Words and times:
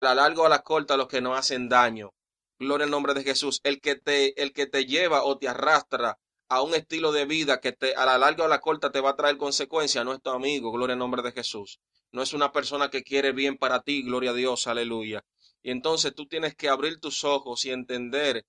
la 0.00 0.14
larga 0.14 0.42
o 0.42 0.46
a 0.46 0.48
la 0.48 0.62
corta 0.62 0.96
los 0.96 1.08
que 1.08 1.20
no 1.20 1.34
hacen 1.34 1.68
daño. 1.68 2.12
Gloria 2.58 2.84
al 2.84 2.90
nombre 2.90 3.14
de 3.14 3.24
Jesús. 3.24 3.60
El 3.64 3.80
que 3.80 3.96
te, 3.96 4.40
el 4.42 4.52
que 4.52 4.66
te 4.66 4.84
lleva 4.84 5.24
o 5.24 5.38
te 5.38 5.48
arrastra 5.48 6.18
a 6.48 6.62
un 6.62 6.74
estilo 6.74 7.12
de 7.12 7.26
vida 7.26 7.60
que 7.60 7.72
te, 7.72 7.94
a 7.94 8.06
la 8.06 8.18
larga 8.18 8.44
o 8.44 8.46
a 8.46 8.50
la 8.50 8.60
corta 8.60 8.90
te 8.90 9.00
va 9.00 9.10
a 9.10 9.16
traer 9.16 9.36
consecuencias, 9.36 10.04
no 10.04 10.14
es 10.14 10.22
tu 10.22 10.30
amigo, 10.30 10.72
gloria 10.72 10.94
al 10.94 10.98
nombre 10.98 11.22
de 11.22 11.32
Jesús. 11.32 11.78
No 12.10 12.22
es 12.22 12.32
una 12.32 12.52
persona 12.52 12.88
que 12.88 13.02
quiere 13.02 13.32
bien 13.32 13.58
para 13.58 13.82
ti, 13.82 14.02
gloria 14.02 14.30
a 14.30 14.34
Dios, 14.34 14.66
aleluya. 14.66 15.24
Y 15.62 15.70
entonces 15.70 16.14
tú 16.14 16.26
tienes 16.26 16.54
que 16.54 16.68
abrir 16.68 17.00
tus 17.00 17.22
ojos 17.24 17.64
y 17.66 17.70
entender 17.70 18.46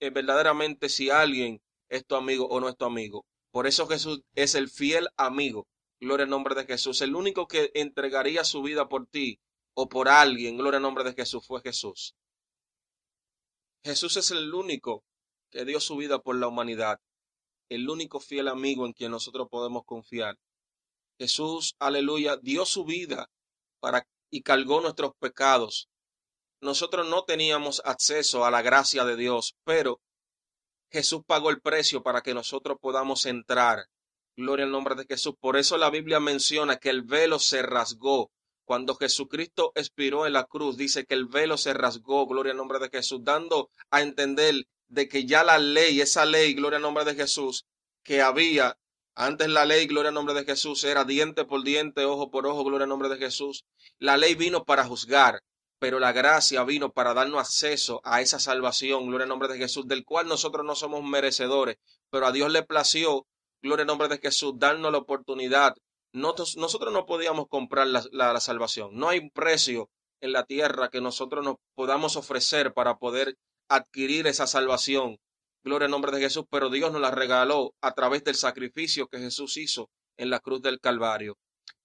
verdaderamente 0.00 0.88
si 0.88 1.10
alguien 1.10 1.60
es 1.90 2.06
tu 2.06 2.14
amigo 2.14 2.46
o 2.46 2.58
no 2.58 2.70
es 2.70 2.76
tu 2.76 2.86
amigo. 2.86 3.26
Por 3.50 3.66
eso 3.66 3.86
Jesús 3.86 4.22
es 4.34 4.54
el 4.54 4.70
fiel 4.70 5.08
amigo. 5.16 5.66
Gloria 6.00 6.24
al 6.24 6.30
nombre 6.30 6.54
de 6.54 6.64
Jesús. 6.64 7.02
El 7.02 7.14
único 7.14 7.46
que 7.46 7.70
entregaría 7.74 8.44
su 8.44 8.62
vida 8.62 8.88
por 8.88 9.06
ti 9.06 9.40
o 9.82 9.88
por 9.88 10.08
alguien, 10.08 10.56
gloria 10.58 10.76
al 10.76 10.82
nombre 10.82 11.04
de 11.04 11.14
Jesús, 11.14 11.46
fue 11.46 11.62
Jesús. 11.62 12.14
Jesús 13.82 14.16
es 14.18 14.30
el 14.30 14.52
único 14.52 15.04
que 15.50 15.64
dio 15.64 15.80
su 15.80 15.96
vida 15.96 16.18
por 16.18 16.36
la 16.36 16.48
humanidad, 16.48 16.98
el 17.70 17.88
único 17.88 18.20
fiel 18.20 18.48
amigo 18.48 18.84
en 18.84 18.92
quien 18.92 19.10
nosotros 19.10 19.48
podemos 19.50 19.84
confiar. 19.84 20.36
Jesús, 21.18 21.76
aleluya, 21.78 22.36
dio 22.42 22.66
su 22.66 22.84
vida 22.84 23.30
para 23.80 24.06
y 24.30 24.42
cargó 24.42 24.80
nuestros 24.80 25.12
pecados. 25.18 25.88
Nosotros 26.60 27.08
no 27.08 27.24
teníamos 27.24 27.80
acceso 27.84 28.44
a 28.44 28.50
la 28.50 28.62
gracia 28.62 29.04
de 29.04 29.16
Dios, 29.16 29.56
pero 29.64 30.00
Jesús 30.90 31.22
pagó 31.26 31.50
el 31.50 31.60
precio 31.60 32.02
para 32.02 32.20
que 32.20 32.34
nosotros 32.34 32.76
podamos 32.80 33.24
entrar. 33.26 33.86
Gloria 34.36 34.66
al 34.66 34.72
nombre 34.72 34.94
de 34.94 35.06
Jesús. 35.06 35.34
Por 35.40 35.56
eso 35.56 35.78
la 35.78 35.90
Biblia 35.90 36.20
menciona 36.20 36.76
que 36.76 36.90
el 36.90 37.02
velo 37.02 37.38
se 37.38 37.62
rasgó. 37.62 38.30
Cuando 38.70 38.94
Jesucristo 38.94 39.72
expiró 39.74 40.28
en 40.28 40.32
la 40.32 40.44
cruz, 40.44 40.76
dice 40.76 41.04
que 41.04 41.14
el 41.14 41.26
velo 41.26 41.56
se 41.56 41.74
rasgó, 41.74 42.28
gloria 42.28 42.52
al 42.52 42.56
nombre 42.56 42.78
de 42.78 42.88
Jesús, 42.88 43.18
dando 43.24 43.68
a 43.90 44.00
entender 44.00 44.68
de 44.86 45.08
que 45.08 45.26
ya 45.26 45.42
la 45.42 45.58
ley, 45.58 46.00
esa 46.00 46.24
ley, 46.24 46.54
gloria 46.54 46.76
al 46.76 46.82
nombre 46.82 47.04
de 47.04 47.16
Jesús, 47.16 47.66
que 48.04 48.22
había 48.22 48.78
antes 49.16 49.48
la 49.48 49.64
ley, 49.64 49.88
gloria 49.88 50.10
al 50.10 50.14
nombre 50.14 50.34
de 50.34 50.44
Jesús, 50.44 50.84
era 50.84 51.02
diente 51.02 51.44
por 51.44 51.64
diente, 51.64 52.04
ojo 52.04 52.30
por 52.30 52.46
ojo, 52.46 52.62
gloria 52.62 52.84
al 52.84 52.90
nombre 52.90 53.08
de 53.08 53.16
Jesús. 53.16 53.64
La 53.98 54.16
ley 54.16 54.36
vino 54.36 54.64
para 54.64 54.84
juzgar, 54.84 55.40
pero 55.80 55.98
la 55.98 56.12
gracia 56.12 56.62
vino 56.62 56.92
para 56.92 57.12
darnos 57.12 57.40
acceso 57.40 58.00
a 58.04 58.20
esa 58.20 58.38
salvación, 58.38 59.08
gloria 59.08 59.24
al 59.24 59.30
nombre 59.30 59.48
de 59.48 59.58
Jesús, 59.58 59.88
del 59.88 60.04
cual 60.04 60.28
nosotros 60.28 60.64
no 60.64 60.76
somos 60.76 61.02
merecedores, 61.02 61.76
pero 62.08 62.24
a 62.24 62.30
Dios 62.30 62.52
le 62.52 62.62
plació, 62.62 63.26
gloria 63.62 63.82
al 63.82 63.88
nombre 63.88 64.06
de 64.06 64.18
Jesús, 64.18 64.52
darnos 64.56 64.92
la 64.92 64.98
oportunidad. 64.98 65.74
Nosotros, 66.12 66.92
no 66.92 67.06
podíamos 67.06 67.46
comprar 67.48 67.86
la, 67.86 68.04
la 68.12 68.40
salvación. 68.40 68.90
No 68.94 69.08
hay 69.08 69.18
un 69.18 69.30
precio 69.30 69.90
en 70.20 70.32
la 70.32 70.44
tierra 70.44 70.90
que 70.90 71.00
nosotros 71.00 71.44
nos 71.44 71.56
podamos 71.74 72.16
ofrecer 72.16 72.72
para 72.72 72.98
poder 72.98 73.36
adquirir 73.68 74.26
esa 74.26 74.46
salvación. 74.46 75.18
Gloria 75.62 75.86
al 75.86 75.90
nombre 75.90 76.12
de 76.12 76.20
Jesús, 76.20 76.44
pero 76.50 76.70
Dios 76.70 76.92
nos 76.92 77.00
la 77.00 77.10
regaló 77.10 77.74
a 77.80 77.92
través 77.94 78.24
del 78.24 78.34
sacrificio 78.34 79.08
que 79.08 79.18
Jesús 79.18 79.56
hizo 79.56 79.90
en 80.16 80.30
la 80.30 80.40
cruz 80.40 80.62
del 80.62 80.80
Calvario. 80.80 81.36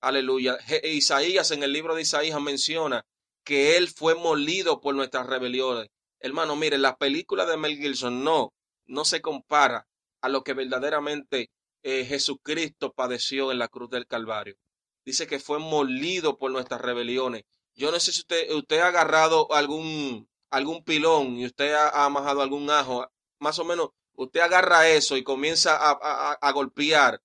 Aleluya. 0.01 0.57
Isaías 0.83 1.51
en 1.51 1.63
el 1.63 1.73
libro 1.73 1.95
de 1.95 2.01
Isaías 2.01 2.39
menciona 2.41 3.05
que 3.43 3.77
Él 3.77 3.89
fue 3.89 4.15
molido 4.15 4.81
por 4.81 4.95
nuestras 4.95 5.27
rebeliones. 5.27 5.89
Hermano, 6.19 6.55
mire, 6.55 6.77
la 6.77 6.97
película 6.97 7.45
de 7.45 7.57
Mel 7.57 7.77
Gibson 7.77 8.23
no, 8.23 8.53
no 8.85 9.05
se 9.05 9.21
compara 9.21 9.87
a 10.21 10.29
lo 10.29 10.43
que 10.43 10.53
verdaderamente 10.53 11.51
eh, 11.85 12.03
Jesucristo 12.03 12.93
padeció 12.93 13.51
en 13.51 13.59
la 13.59 13.67
cruz 13.67 13.91
del 13.91 14.07
Calvario. 14.07 14.57
Dice 15.05 15.27
que 15.27 15.39
fue 15.39 15.59
molido 15.59 16.39
por 16.39 16.49
nuestras 16.49 16.81
rebeliones. 16.81 17.43
Yo 17.75 17.91
no 17.91 17.99
sé 17.99 18.11
si 18.11 18.21
usted, 18.21 18.79
ha 18.79 18.87
agarrado 18.87 19.53
algún, 19.53 20.27
algún 20.49 20.83
pilón 20.83 21.37
y 21.37 21.45
usted 21.45 21.73
ha, 21.73 21.89
ha 21.89 22.05
amajado 22.05 22.41
algún 22.41 22.71
ajo, 22.71 23.07
más 23.37 23.59
o 23.59 23.65
menos, 23.65 23.89
usted 24.13 24.39
agarra 24.39 24.89
eso 24.89 25.15
y 25.15 25.23
comienza 25.23 25.77
a, 25.77 25.91
a, 25.91 26.33
a 26.33 26.51
golpear. 26.53 27.21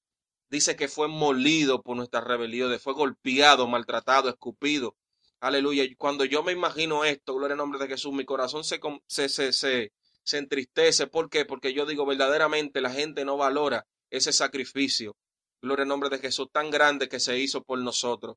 Dice 0.51 0.77
que 0.77 0.89
fue 0.89 1.09
molido 1.09 1.81
por 1.83 1.97
nuestras 1.97 2.25
rebeliones, 2.25 2.83
fue 2.83 2.93
golpeado, 2.93 3.67
maltratado, 3.67 4.29
escupido. 4.29 4.95
Aleluya. 5.41 5.85
Cuando 5.97 6.27
yo 6.27 6.43
me 6.43 6.53
imagino 6.53 7.07
esto, 7.07 7.35
gloria 7.35 7.55
al 7.55 7.59
nombre 7.59 7.79
de 7.79 7.89
Jesús, 7.89 8.13
mi 8.13 8.27
corazón 8.27 8.63
se, 8.65 8.79
se, 9.07 9.53
se, 9.55 9.93
se 10.23 10.39
entristece. 10.39 11.07
¿Por 11.07 11.31
qué? 11.31 11.47
Porque 11.47 11.73
yo 11.73 11.87
digo, 11.87 12.05
verdaderamente 12.05 12.83
la 12.83 12.91
gente 12.91 13.25
no 13.25 13.39
valora 13.39 13.87
ese 14.11 14.33
sacrificio. 14.33 15.17
Gloria 15.63 15.83
al 15.83 15.89
nombre 15.89 16.11
de 16.11 16.19
Jesús 16.19 16.49
tan 16.53 16.71
grande 16.71 17.09
que 17.09 17.21
se 17.21 17.39
hizo 17.39 17.63
por 17.63 17.79
nosotros. 17.79 18.37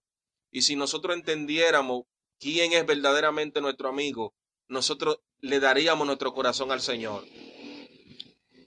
Y 0.51 0.61
si 0.61 0.75
nosotros 0.75 1.15
entendiéramos 1.15 2.03
quién 2.39 2.73
es 2.73 2.85
verdaderamente 2.85 3.61
nuestro 3.61 3.89
amigo, 3.89 4.33
nosotros 4.67 5.19
le 5.39 5.59
daríamos 5.59 6.05
nuestro 6.05 6.33
corazón 6.33 6.71
al 6.71 6.81
Señor. 6.81 7.23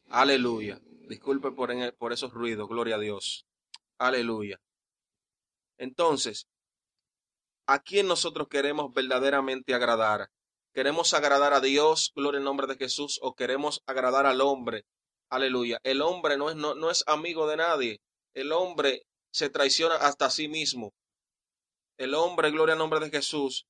Aleluya. 0.09 0.81
Disculpe 1.09 1.53
por, 1.53 2.13
esos 2.13 2.33
ruidos, 2.33 2.69
gloria 2.69 2.97
a 2.97 2.99
Dios. 2.99 3.47
Aleluya. 3.99 4.61
Entonces, 5.79 6.49
¿a 7.67 7.79
quién 7.79 8.09
nosotros 8.09 8.49
queremos 8.49 8.93
verdaderamente 8.93 9.75
agradar? 9.75 10.31
¿Queremos 10.73 11.15
agradar 11.15 11.53
a 11.53 11.61
Dios, 11.61 12.13
gloria 12.15 12.39
al 12.39 12.45
nombre 12.45 12.67
de 12.67 12.77
Jesús, 12.77 13.19
o 13.23 13.35
queremos 13.35 13.83
agradar 13.87 14.27
al 14.27 14.41
hombre? 14.41 14.85
Aleluya. 15.29 15.81
El 15.83 16.03
hombre 16.03 16.37
no 16.37 16.51
es, 16.51 16.57
no, 16.57 16.75
no 16.75 16.91
es 16.91 17.05
amigo 17.07 17.47
de 17.47 17.57
nadie. 17.57 18.01
El 18.35 18.53
hombre 18.53 19.07
se 19.31 19.51
traiciona 19.51 19.97
hasta 19.97 20.31
sí 20.31 20.49
mismo. 20.49 20.93
El 21.99 22.15
hombre, 22.15 22.51
gloria 22.51 22.75
al 22.75 22.79
nombre 22.79 23.01
de 23.01 23.11
Jesús, 23.11 23.67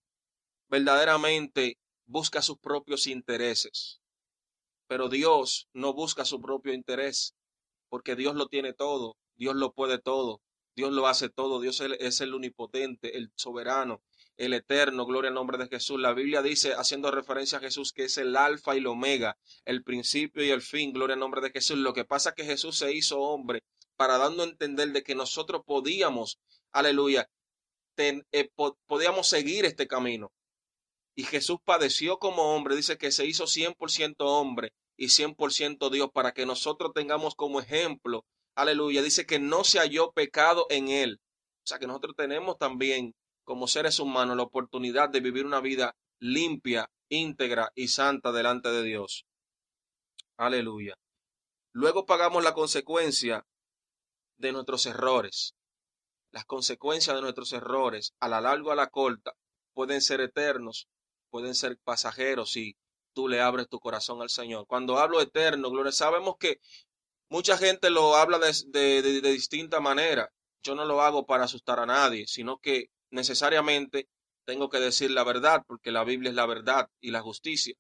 verdaderamente 0.69 1.78
busca 2.06 2.43
sus 2.43 2.59
propios 2.59 3.06
intereses. 3.06 4.00
Pero 4.89 5.09
Dios 5.09 5.69
no 5.72 5.93
busca 5.93 6.25
su 6.25 6.41
propio 6.41 6.72
interés, 6.72 7.34
porque 7.88 8.17
Dios 8.17 8.34
lo 8.34 8.47
tiene 8.47 8.73
todo, 8.73 9.17
Dios 9.37 9.56
lo 9.56 9.73
puede 9.73 9.99
todo, 9.99 10.41
Dios 10.75 10.93
lo 10.93 11.06
hace 11.06 11.28
todo, 11.28 11.61
Dios 11.61 11.81
es 11.81 12.21
el 12.21 12.34
unipotente, 12.34 13.17
el 13.17 13.33
soberano, 13.34 14.03
el 14.37 14.53
eterno, 14.53 15.07
gloria 15.07 15.29
al 15.29 15.35
nombre 15.35 15.59
de 15.59 15.69
Jesús. 15.69 16.01
La 16.01 16.13
Biblia 16.13 16.43
dice, 16.43 16.75
haciendo 16.75 17.11
referencia 17.11 17.59
a 17.59 17.61
Jesús, 17.61 17.93
que 17.93 18.05
es 18.05 18.19
el 18.19 18.37
alfa 18.37 18.75
y 18.75 18.79
el 18.79 18.87
omega, 18.87 19.37
el 19.65 19.83
principio 19.83 20.45
y 20.45 20.51
el 20.51 20.63
fin, 20.63 20.93
gloria 20.93 21.15
al 21.15 21.21
nombre 21.21 21.41
de 21.41 21.51
Jesús. 21.51 21.79
Lo 21.79 21.93
que 21.93 22.05
pasa 22.05 22.31
es 22.31 22.35
que 22.35 22.45
Jesús 22.45 22.77
se 22.79 22.93
hizo 22.93 23.21
hombre 23.21 23.63
para 23.97 24.19
dando 24.19 24.43
a 24.43 24.47
entender 24.47 24.93
de 24.93 25.03
que 25.03 25.15
nosotros 25.15 25.63
podíamos, 25.65 26.39
aleluya, 26.73 27.29
eh, 27.97 28.51
podíamos 28.87 29.29
seguir 29.29 29.65
este 29.65 29.87
camino. 29.87 30.33
Y 31.15 31.25
Jesús 31.25 31.59
padeció 31.65 32.19
como 32.19 32.55
hombre, 32.55 32.77
dice 32.77 32.99
que 32.99 33.11
se 33.11 33.25
hizo 33.25 33.47
100% 33.47 34.17
hombre 34.19 34.73
y 34.99 35.07
100% 35.07 35.91
Dios 35.91 36.11
para 36.13 36.33
que 36.33 36.45
nosotros 36.45 36.93
tengamos 36.95 37.35
como 37.35 37.59
ejemplo, 37.59 38.27
aleluya, 38.55 39.03
dice 39.03 39.25
que 39.25 39.39
no 39.39 39.65
se 39.65 39.79
halló 39.79 40.13
pecado 40.13 40.67
en 40.69 40.89
él. 40.89 41.21
O 41.65 41.67
sea 41.67 41.79
que 41.79 41.87
nosotros 41.87 42.15
tenemos 42.17 42.59
también 42.59 43.15
como 43.47 43.69
seres 43.69 43.99
humanos 43.99 44.37
la 44.37 44.43
oportunidad 44.43 45.09
de 45.09 45.21
vivir 45.21 45.47
una 45.47 45.61
vida 45.61 45.97
limpia, 46.19 46.91
íntegra 47.09 47.73
y 47.75 47.89
santa 47.89 48.33
delante 48.33 48.69
de 48.69 48.83
Dios. 48.83 49.25
Aleluya. 50.37 50.99
Luego 51.73 52.05
pagamos 52.05 52.45
la 52.45 52.53
consecuencia 52.53 53.47
de 54.37 54.53
nuestros 54.53 54.85
errores. 54.85 55.55
Las 56.33 56.45
consecuencias 56.45 57.17
de 57.17 57.23
nuestros 57.23 57.53
errores, 57.53 58.12
a 58.21 58.29
la 58.29 58.43
larga 58.43 58.69
o 58.69 58.73
a 58.73 58.77
la 58.77 58.89
corta, 58.89 59.33
pueden 59.73 60.03
ser 60.03 60.21
eternos 60.21 60.89
pueden 61.31 61.55
ser 61.55 61.79
pasajeros 61.85 62.53
si 62.53 62.77
tú 63.12 63.29
le 63.29 63.43
abres 63.43 63.69
tu 63.69 63.79
corazón 63.79 64.23
al 64.23 64.31
Señor. 64.31 64.67
Cuando 64.67 64.99
hablo 64.99 65.21
eterno, 65.21 65.71
gloria, 65.71 65.93
sabemos 65.93 66.37
que 66.39 66.61
mucha 67.29 67.59
gente 67.59 67.91
lo 67.91 68.17
habla 68.17 68.39
de, 68.39 68.53
de, 68.69 69.03
de, 69.03 69.21
de 69.21 69.31
distinta 69.33 69.81
manera. 69.81 70.33
Yo 70.62 70.75
no 70.75 70.85
lo 70.85 71.03
hago 71.03 71.27
para 71.27 71.45
asustar 71.45 71.79
a 71.79 71.85
nadie, 71.85 72.27
sino 72.27 72.59
que 72.59 72.91
necesariamente 73.16 74.09
tengo 74.47 74.69
que 74.69 74.78
decir 74.78 75.10
la 75.10 75.25
verdad, 75.25 75.65
porque 75.66 75.91
la 75.91 76.04
Biblia 76.04 76.31
es 76.31 76.37
la 76.37 76.46
verdad 76.46 76.88
y 77.00 77.11
la 77.11 77.20
justicia. 77.20 77.75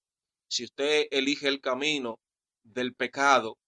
Si 0.48 0.64
usted 0.64 1.06
elige 1.10 1.46
el 1.46 1.60
camino 1.60 2.18
del 2.64 2.94
pecado, 2.94 3.58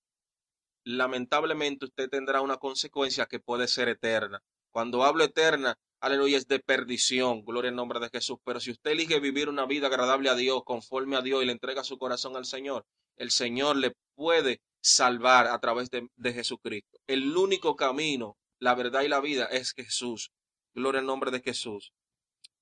lamentablemente 0.85 1.85
usted 1.85 2.09
tendrá 2.09 2.41
una 2.41 2.57
consecuencia 2.57 3.27
que 3.27 3.39
puede 3.39 3.69
ser 3.69 3.89
eterna. 3.89 4.43
Cuando 4.73 5.05
hablo 5.05 5.25
eterna, 5.25 5.79
aleluya, 6.01 6.39
es 6.39 6.49
de 6.49 6.59
perdición, 6.59 7.45
gloria 7.45 7.71
al 7.71 7.77
nombre 7.77 8.01
de 8.01 8.11
Jesús. 8.11 8.39
Pero 8.45 8.59
si 8.59 8.73
usted 8.73 8.93
elige 8.93 9.21
vivir 9.21 9.49
una 9.49 9.67
vida 9.67 9.87
agradable 9.87 10.31
a 10.31 10.35
Dios, 10.35 10.63
conforme 10.65 11.17
a 11.17 11.23
Dios 11.23 11.43
y 11.43 11.47
le 11.47 11.53
entrega 11.53 11.85
su 11.85 11.99
corazón 11.99 12.37
al 12.37 12.47
Señor, 12.47 12.85
el 13.17 13.31
Señor 13.31 13.77
le 13.77 13.93
puede 14.15 14.61
salvar 14.81 15.47
a 15.47 15.59
través 15.59 15.91
de, 15.91 16.09
de 16.17 16.33
Jesucristo. 16.33 16.99
El 17.07 17.37
único 17.37 17.77
camino, 17.77 18.37
la 18.61 18.75
verdad 18.75 19.03
y 19.03 19.09
la 19.09 19.21
vida 19.21 19.47
es 19.47 19.73
Jesús. 19.73 20.31
Gloria 20.75 21.01
al 21.01 21.07
nombre 21.07 21.31
de 21.31 21.41
Jesús. 21.41 21.93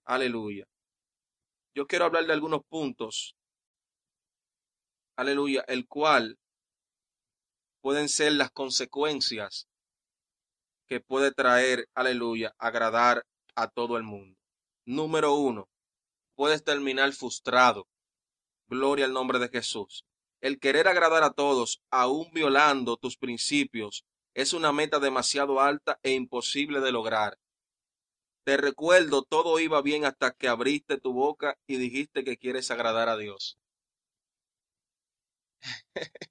Aleluya. 0.05 0.67
Yo 1.75 1.87
quiero 1.87 2.07
hablar 2.07 2.27
de 2.27 2.33
algunos 2.33 2.65
puntos. 2.65 3.37
Aleluya, 5.17 5.65
el 5.69 5.87
cual 5.87 6.39
pueden 7.81 8.09
ser 8.09 8.33
las 8.33 8.51
consecuencias 8.51 9.69
que 10.87 11.01
puede 11.01 11.33
traer, 11.33 11.89
aleluya, 11.95 12.55
agradar 12.59 13.27
a 13.55 13.69
todo 13.69 13.97
el 13.97 14.03
mundo. 14.03 14.39
Número 14.85 15.35
uno, 15.35 15.69
puedes 16.35 16.63
terminar 16.63 17.13
frustrado. 17.13 17.89
Gloria 18.69 19.05
al 19.05 19.13
nombre 19.13 19.39
de 19.39 19.49
Jesús. 19.49 20.05
El 20.41 20.59
querer 20.59 20.87
agradar 20.89 21.25
a 21.25 21.33
todos, 21.33 21.81
aún 21.91 22.31
violando 22.33 22.97
tus 22.97 23.17
principios, 23.17 24.05
es 24.35 24.53
una 24.53 24.73
meta 24.73 24.99
demasiado 24.99 25.61
alta 25.61 25.99
e 26.03 26.13
imposible 26.13 26.81
de 26.81 26.93
lograr. 26.93 27.39
Te 28.47 28.57
recuerdo, 28.57 29.25
todo 29.25 29.59
iba 29.59 29.83
bien 29.83 30.05
hasta 30.05 30.31
que 30.31 30.47
abriste 30.47 31.01
tu 31.01 31.13
boca 31.13 31.59
y 31.67 31.79
dijiste 31.79 32.23
que 32.23 32.37
quieres 32.37 32.71
agradar 32.71 33.09
a 33.09 33.17
Dios. 33.17 33.59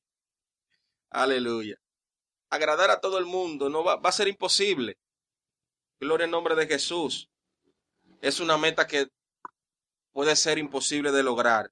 Aleluya. 1.10 1.76
Agradar 2.50 2.90
a 2.90 3.02
todo 3.02 3.18
el 3.18 3.26
mundo 3.26 3.68
no 3.70 3.84
va, 3.84 4.00
a 4.02 4.12
ser 4.14 4.30
imposible. 4.30 4.98
Gloria 6.00 6.24
al 6.24 6.32
nombre 6.32 6.56
de 6.56 6.68
Jesús. 6.68 7.30
Es 8.22 8.40
una 8.40 8.58
meta 8.58 8.88
que 8.88 9.10
puede 10.14 10.38
ser 10.38 10.58
imposible 10.58 11.12
de 11.12 11.22
lograr. 11.22 11.70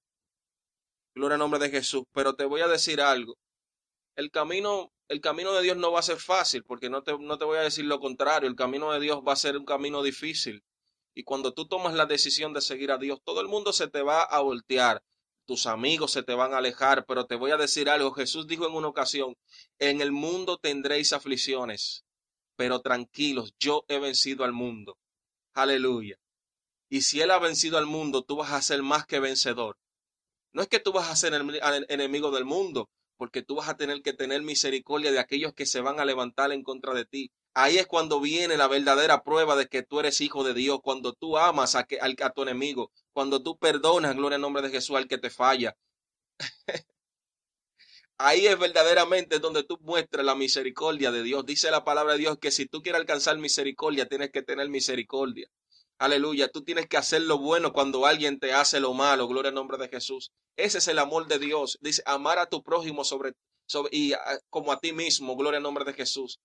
Gloria 1.15 1.35
al 1.35 1.39
nombre 1.39 1.61
de 1.61 1.69
Jesús. 1.69 2.03
Pero 2.11 2.35
te 2.35 2.43
voy 2.43 2.59
a 2.59 2.67
decir 2.67 2.99
algo. 2.99 3.37
El 4.17 4.29
camino, 4.29 4.91
el 5.13 5.21
camino 5.21 5.53
de 5.53 5.61
Dios 5.61 5.77
no 5.77 5.91
va 5.91 5.99
a 5.99 6.03
ser 6.03 6.17
fácil, 6.17 6.63
porque 6.63 6.89
no 6.89 7.03
te, 7.03 7.15
no 7.17 7.37
te 7.37 7.45
voy 7.45 7.57
a 7.57 7.61
decir 7.61 7.85
lo 7.85 7.99
contrario. 7.99 8.49
El 8.49 8.55
camino 8.55 8.91
de 8.91 8.99
Dios 8.99 9.21
va 9.25 9.33
a 9.33 9.37
ser 9.37 9.55
un 9.55 9.63
camino 9.63 10.01
difícil. 10.01 10.63
Y 11.13 11.23
cuando 11.23 11.53
tú 11.53 11.67
tomas 11.67 11.93
la 11.93 12.07
decisión 12.07 12.51
de 12.51 12.61
seguir 12.61 12.91
a 12.91 12.97
Dios, 12.97 13.21
todo 13.23 13.39
el 13.39 13.47
mundo 13.47 13.73
se 13.73 13.87
te 13.87 14.01
va 14.01 14.23
a 14.23 14.39
voltear. 14.41 15.03
Tus 15.45 15.67
amigos 15.67 16.11
se 16.11 16.23
te 16.23 16.33
van 16.33 16.53
a 16.53 16.57
alejar, 16.57 17.05
pero 17.05 17.27
te 17.27 17.35
voy 17.35 17.51
a 17.51 17.57
decir 17.57 17.89
algo. 17.89 18.11
Jesús 18.11 18.47
dijo 18.47 18.65
en 18.65 18.73
una 18.73 18.87
ocasión, 18.87 19.35
en 19.77 20.01
el 20.01 20.11
mundo 20.11 20.57
tendréis 20.57 21.13
aflicciones, 21.13 22.05
pero 22.55 22.81
tranquilos, 22.81 23.53
yo 23.59 23.85
he 23.89 23.99
vencido 23.99 24.43
al 24.43 24.53
mundo. 24.53 24.97
Aleluya. 25.53 26.17
Y 26.89 27.01
si 27.01 27.21
Él 27.21 27.29
ha 27.29 27.37
vencido 27.37 27.77
al 27.77 27.85
mundo, 27.85 28.23
tú 28.23 28.37
vas 28.37 28.51
a 28.51 28.61
ser 28.63 28.81
más 28.81 29.05
que 29.05 29.19
vencedor. 29.19 29.77
No 30.53 30.63
es 30.63 30.67
que 30.67 30.79
tú 30.79 30.91
vas 30.91 31.09
a 31.09 31.15
ser 31.15 31.33
enemigo 31.35 32.31
del 32.31 32.45
mundo, 32.45 32.89
porque 33.17 33.41
tú 33.41 33.55
vas 33.55 33.69
a 33.69 33.77
tener 33.77 34.01
que 34.01 34.13
tener 34.13 34.41
misericordia 34.41 35.11
de 35.11 35.19
aquellos 35.19 35.53
que 35.53 35.65
se 35.65 35.81
van 35.81 35.99
a 35.99 36.05
levantar 36.05 36.51
en 36.51 36.63
contra 36.63 36.93
de 36.93 37.05
ti. 37.05 37.31
Ahí 37.53 37.77
es 37.77 37.87
cuando 37.87 38.19
viene 38.19 38.57
la 38.57 38.67
verdadera 38.67 39.23
prueba 39.23 39.55
de 39.55 39.67
que 39.67 39.83
tú 39.83 39.99
eres 39.99 40.21
hijo 40.21 40.43
de 40.43 40.53
Dios, 40.53 40.79
cuando 40.83 41.13
tú 41.13 41.37
amas 41.37 41.75
a, 41.75 41.83
que, 41.83 41.99
a 42.01 42.29
tu 42.31 42.41
enemigo, 42.41 42.91
cuando 43.13 43.43
tú 43.43 43.57
perdonas, 43.57 44.15
gloria 44.15 44.37
al 44.37 44.41
nombre 44.41 44.63
de 44.63 44.69
Jesús, 44.69 44.95
al 44.95 45.07
que 45.07 45.17
te 45.17 45.29
falla. 45.29 45.75
Ahí 48.17 48.47
es 48.47 48.57
verdaderamente 48.57 49.39
donde 49.39 49.63
tú 49.63 49.77
muestras 49.81 50.25
la 50.25 50.35
misericordia 50.35 51.11
de 51.11 51.23
Dios. 51.23 51.45
Dice 51.45 51.69
la 51.71 51.83
palabra 51.83 52.13
de 52.13 52.19
Dios 52.19 52.37
que 52.39 52.51
si 52.51 52.65
tú 52.65 52.81
quieres 52.81 53.01
alcanzar 53.01 53.37
misericordia, 53.37 54.07
tienes 54.07 54.31
que 54.31 54.41
tener 54.41 54.69
misericordia. 54.69 55.47
Aleluya, 55.99 56.49
tú 56.49 56.63
tienes 56.63 56.87
que 56.87 56.97
hacer 56.97 57.21
lo 57.21 57.37
bueno 57.37 57.71
cuando 57.71 58.05
alguien 58.05 58.39
te 58.39 58.53
hace 58.53 58.79
lo 58.79 58.93
malo. 58.93 59.27
Gloria 59.27 59.49
al 59.49 59.55
nombre 59.55 59.77
de 59.77 59.89
Jesús. 59.89 60.31
Ese 60.57 60.79
es 60.79 60.87
el 60.87 60.99
amor 60.99 61.27
de 61.27 61.39
Dios. 61.39 61.77
Dice, 61.81 62.03
amar 62.05 62.39
a 62.39 62.47
tu 62.47 62.61
prójimo 62.63 63.03
sobre, 63.03 63.33
y 63.91 64.13
como 64.49 64.71
a 64.71 64.79
ti 64.79 64.91
mismo. 64.91 65.35
Gloria 65.35 65.57
al 65.57 65.63
nombre 65.63 65.85
de 65.85 65.93
Jesús. 65.93 66.39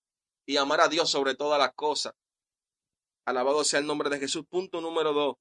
Y 0.46 0.56
amar 0.56 0.80
a 0.80 0.88
Dios 0.88 1.10
sobre 1.10 1.34
todas 1.34 1.58
las 1.58 1.72
cosas. 1.74 2.12
Alabado 3.26 3.64
sea 3.64 3.80
el 3.80 3.86
nombre 3.86 4.10
de 4.10 4.18
Jesús. 4.18 4.44
Punto 4.48 4.80
número 4.80 5.12
dos. 5.12 5.36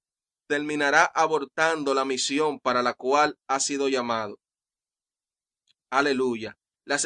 Terminará 0.48 1.06
abortando 1.06 1.94
la 1.94 2.06
misión 2.06 2.60
para 2.60 2.82
la 2.82 2.94
cual 2.94 3.38
ha 3.48 3.60
sido 3.60 3.88
llamado. 3.90 4.40
Aleluya. 5.90 6.58
Las 6.86 7.06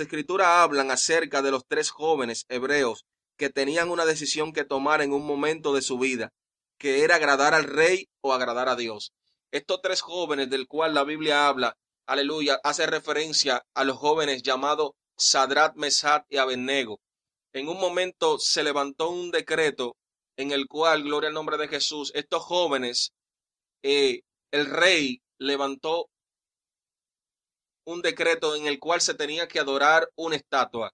escrituras 0.00 0.46
hablan 0.46 0.90
acerca 0.90 1.42
de 1.42 1.50
los 1.50 1.66
tres 1.66 1.90
jóvenes 1.90 2.44
hebreos 2.48 3.04
que 3.36 3.50
tenían 3.50 3.90
una 3.90 4.04
decisión 4.04 4.52
que 4.52 4.64
tomar 4.64 5.02
en 5.02 5.12
un 5.12 5.26
momento 5.26 5.74
de 5.74 5.82
su 5.82 5.98
vida, 5.98 6.32
que 6.78 7.04
era 7.04 7.16
agradar 7.16 7.54
al 7.54 7.64
rey 7.64 8.08
o 8.20 8.32
agradar 8.32 8.68
a 8.68 8.76
Dios. 8.76 9.12
Estos 9.50 9.80
tres 9.82 10.00
jóvenes 10.00 10.50
del 10.50 10.66
cual 10.66 10.94
la 10.94 11.04
Biblia 11.04 11.48
habla, 11.48 11.76
aleluya, 12.06 12.60
hace 12.64 12.86
referencia 12.86 13.64
a 13.74 13.84
los 13.84 13.96
jóvenes 13.96 14.42
llamados 14.42 14.92
Sadrat, 15.16 15.76
Mesat 15.76 16.24
y 16.28 16.36
Abednego. 16.38 17.00
En 17.52 17.68
un 17.68 17.78
momento 17.78 18.38
se 18.38 18.62
levantó 18.62 19.10
un 19.10 19.30
decreto 19.30 19.96
en 20.36 20.50
el 20.50 20.66
cual, 20.66 21.02
gloria 21.02 21.28
al 21.28 21.34
nombre 21.34 21.56
de 21.56 21.68
Jesús, 21.68 22.12
estos 22.14 22.42
jóvenes, 22.42 23.12
eh, 23.82 24.20
el 24.50 24.66
rey 24.66 25.22
levantó 25.38 26.10
un 27.86 28.02
decreto 28.02 28.56
en 28.56 28.66
el 28.66 28.78
cual 28.78 29.00
se 29.00 29.14
tenía 29.14 29.48
que 29.48 29.60
adorar 29.60 30.10
una 30.16 30.36
estatua 30.36 30.92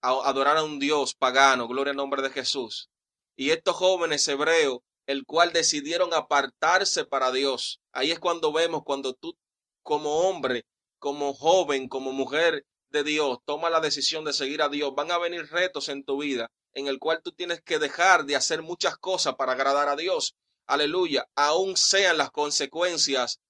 adorar 0.00 0.56
a 0.56 0.64
un 0.64 0.78
Dios 0.78 1.14
pagano, 1.14 1.68
gloria 1.68 1.90
al 1.90 1.96
nombre 1.96 2.22
de 2.22 2.30
Jesús. 2.30 2.90
Y 3.36 3.50
estos 3.50 3.76
jóvenes 3.76 4.26
hebreos, 4.28 4.78
el 5.06 5.24
cual 5.24 5.52
decidieron 5.52 6.12
apartarse 6.12 7.04
para 7.04 7.32
Dios. 7.32 7.80
Ahí 7.92 8.10
es 8.10 8.18
cuando 8.18 8.52
vemos, 8.52 8.82
cuando 8.84 9.14
tú 9.14 9.36
como 9.82 10.28
hombre, 10.28 10.64
como 10.98 11.32
joven, 11.32 11.88
como 11.88 12.12
mujer 12.12 12.64
de 12.90 13.04
Dios, 13.04 13.38
toma 13.44 13.70
la 13.70 13.80
decisión 13.80 14.24
de 14.24 14.32
seguir 14.32 14.62
a 14.62 14.68
Dios, 14.68 14.94
van 14.94 15.10
a 15.10 15.18
venir 15.18 15.50
retos 15.50 15.88
en 15.88 16.04
tu 16.04 16.18
vida 16.18 16.50
en 16.78 16.86
el 16.86 16.98
cual 16.98 17.20
tú 17.22 17.32
tienes 17.32 17.60
que 17.62 17.78
dejar 17.78 18.24
de 18.24 18.36
hacer 18.36 18.62
muchas 18.62 18.96
cosas 18.98 19.34
para 19.34 19.52
agradar 19.52 19.88
a 19.88 19.96
Dios. 19.96 20.36
Aleluya, 20.66 21.26
aun 21.34 21.76
sean 21.76 22.18
las 22.18 22.30
consecuencias 22.30 23.40